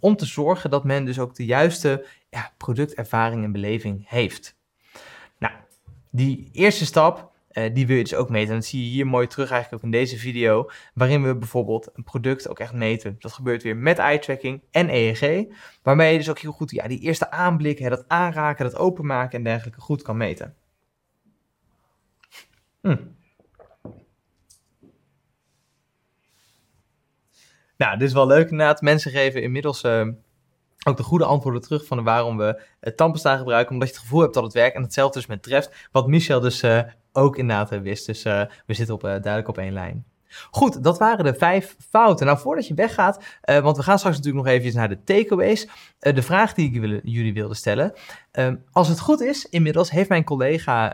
[0.00, 4.56] om te zorgen dat men dus ook de juiste ja, productervaring en beleving heeft.
[5.38, 5.54] Nou,
[6.10, 8.48] die eerste stap, uh, die wil je dus ook meten.
[8.48, 11.90] En dat zie je hier mooi terug eigenlijk ook in deze video, waarin we bijvoorbeeld
[11.94, 13.16] een product ook echt meten.
[13.18, 15.46] Dat gebeurt weer met eye tracking en EEG,
[15.82, 19.38] waarmee je dus ook heel goed ja, die eerste aanblik, hè, dat aanraken, dat openmaken
[19.38, 20.54] en dergelijke goed kan meten.
[22.80, 22.96] Hm.
[27.76, 28.80] Nou, dit is wel leuk inderdaad.
[28.80, 30.08] Mensen geven inmiddels uh,
[30.86, 33.72] ook de goede antwoorden terug van waarom we het tandpasta gebruiken.
[33.72, 34.76] Omdat je het gevoel hebt dat het werkt.
[34.76, 36.82] En hetzelfde dus met Treft, wat Michel dus uh,
[37.18, 38.06] ook inderdaad wist.
[38.06, 40.04] Dus uh, we zitten op, duidelijk op één lijn.
[40.50, 42.26] Goed, dat waren de vijf fouten.
[42.26, 45.68] Nou, voordat je weggaat, want we gaan straks natuurlijk nog even naar de takeaways.
[45.98, 47.92] De vraag die ik jullie wilde stellen.
[48.32, 50.92] Uh, als het goed is, inmiddels heeft mijn collega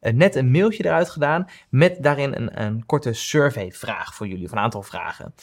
[0.00, 4.52] eh, net een mailtje eruit gedaan met daarin een, een korte surveyvraag voor jullie, of
[4.52, 5.34] een aantal vragen.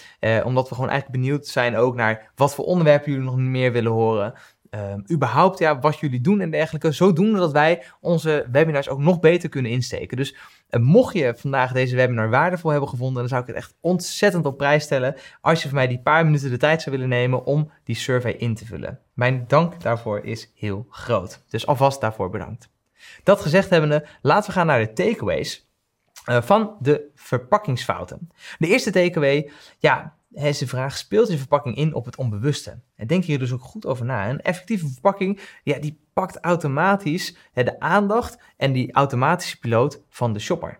[0.43, 3.91] omdat we gewoon eigenlijk benieuwd zijn ook naar wat voor onderwerpen jullie nog meer willen
[3.91, 4.33] horen.
[4.71, 6.91] Um, überhaupt ja, wat jullie doen en dergelijke.
[6.91, 10.17] Zodoende dat wij onze webinars ook nog beter kunnen insteken.
[10.17, 10.35] Dus
[10.69, 14.45] uh, mocht je vandaag deze webinar waardevol hebben gevonden, dan zou ik het echt ontzettend
[14.45, 17.45] op prijs stellen als je voor mij die paar minuten de tijd zou willen nemen
[17.45, 18.99] om die survey in te vullen.
[19.13, 21.43] Mijn dank daarvoor is heel groot.
[21.49, 22.69] Dus alvast daarvoor bedankt.
[23.23, 25.65] Dat gezegd hebbende, laten we gaan naar de takeaways.
[26.29, 28.29] Uh, van de verpakkingsfouten.
[28.57, 32.79] De eerste takeaway, ja, is de vraag, speelt je verpakking in op het onbewuste?
[32.95, 34.29] En denk hier dus ook goed over na.
[34.29, 40.39] Een effectieve verpakking, ja, die pakt automatisch de aandacht en die automatische piloot van de
[40.39, 40.79] shopper.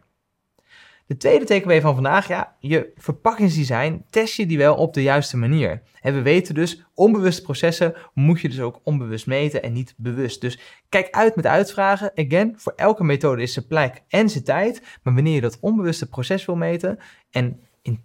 [1.07, 5.37] De tweede takeaway van vandaag, ja, je verpakkingsdesign test je die wel op de juiste
[5.37, 5.81] manier.
[6.01, 10.41] En we weten dus, onbewuste processen moet je dus ook onbewust meten en niet bewust.
[10.41, 12.11] Dus kijk uit met uitvragen.
[12.15, 14.81] Again, voor elke methode is zijn plek en zijn tijd.
[15.03, 18.01] Maar wanneer je dat onbewuste proces wil meten en in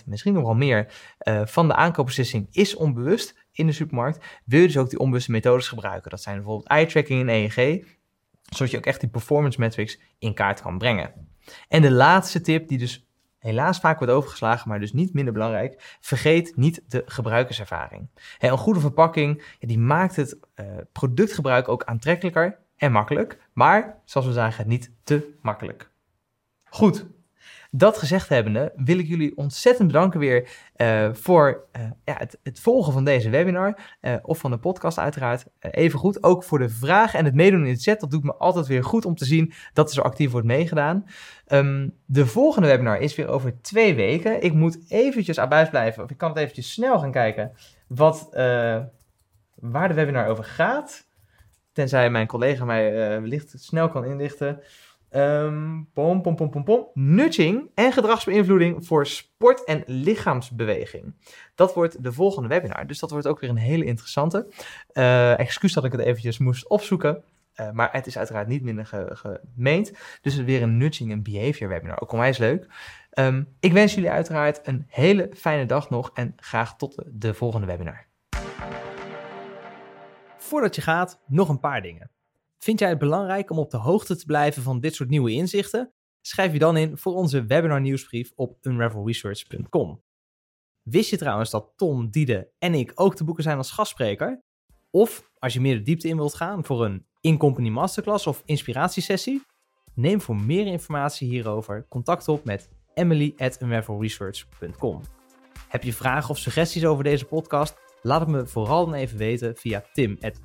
[0.00, 4.60] 80%, misschien nog wel meer, uh, van de aankoopbeslissing is onbewust in de supermarkt, wil
[4.60, 6.10] je dus ook die onbewuste methodes gebruiken.
[6.10, 7.84] Dat zijn bijvoorbeeld eye tracking en EEG,
[8.42, 11.12] zodat je ook echt die performance metrics in kaart kan brengen.
[11.68, 13.06] En de laatste tip, die dus
[13.38, 18.08] helaas vaak wordt overgeslagen, maar dus niet minder belangrijk, vergeet niet de gebruikerservaring.
[18.38, 24.32] een goede verpakking, die maakt het uh, productgebruik ook aantrekkelijker en makkelijk, maar zoals we
[24.32, 25.90] zagen, niet te makkelijk.
[26.64, 27.06] Goed,
[27.76, 32.60] dat gezegd hebbende wil ik jullie ontzettend bedanken weer uh, voor uh, ja, het, het,
[32.60, 33.78] volgen van deze webinar.
[34.00, 35.44] Uh, of van de podcast uiteraard.
[35.60, 36.22] even goed.
[36.22, 38.00] Ook voor de vragen en het meedoen in het chat.
[38.00, 41.06] Dat doet me altijd weer goed om te zien dat er zo actief wordt meegedaan.
[41.48, 44.42] Um, de volgende webinar is weer over twee weken.
[44.42, 46.04] Ik moet eventjes aan blijven.
[46.04, 47.52] Of ik kan het eventjes snel gaan kijken.
[47.86, 48.28] Wat,
[49.54, 51.06] waar de webinar over gaat.
[51.72, 54.62] Tenzij mijn collega mij wellicht snel kan inlichten.
[55.16, 56.86] Um, pom, pom, pom, pom.
[56.94, 61.14] Nudging en gedragsbeïnvloeding voor sport- en lichaamsbeweging.
[61.54, 62.86] Dat wordt de volgende webinar.
[62.86, 64.46] Dus dat wordt ook weer een hele interessante.
[64.92, 67.22] Uh, excuus dat ik het eventjes moest opzoeken.
[67.60, 69.10] Uh, maar het is uiteraard niet minder ge
[69.54, 69.92] gemeend.
[70.20, 72.00] Dus weer een nudging en behavior webinar.
[72.00, 72.66] Ook onwijs leuk.
[73.18, 76.10] Um, ik wens jullie uiteraard een hele fijne dag nog.
[76.14, 78.06] En graag tot de volgende webinar.
[80.36, 82.10] Voordat je gaat, nog een paar dingen.
[82.64, 85.92] Vind jij het belangrijk om op de hoogte te blijven van dit soort nieuwe inzichten?
[86.20, 90.02] Schrijf je dan in voor onze webinar nieuwsbrief op unravelresearch.com.
[90.82, 94.42] Wist je trouwens dat Tom, Diede en ik ook te boeken zijn als gastspreker?
[94.90, 99.42] Of als je meer de diepte in wilt gaan voor een in-company masterclass of inspiratiesessie?
[99.94, 103.58] Neem voor meer informatie hierover contact op met emily at
[105.68, 107.76] Heb je vragen of suggesties over deze podcast?
[108.02, 110.40] Laat het me vooral dan even weten via tim at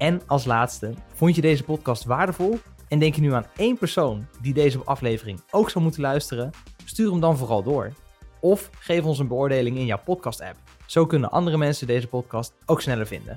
[0.00, 2.58] En als laatste, vond je deze podcast waardevol?
[2.88, 6.50] En denk je nu aan één persoon die deze aflevering ook zou moeten luisteren?
[6.84, 7.92] Stuur hem dan vooral door.
[8.40, 10.56] Of geef ons een beoordeling in jouw podcast-app.
[10.86, 13.36] Zo kunnen andere mensen deze podcast ook sneller vinden.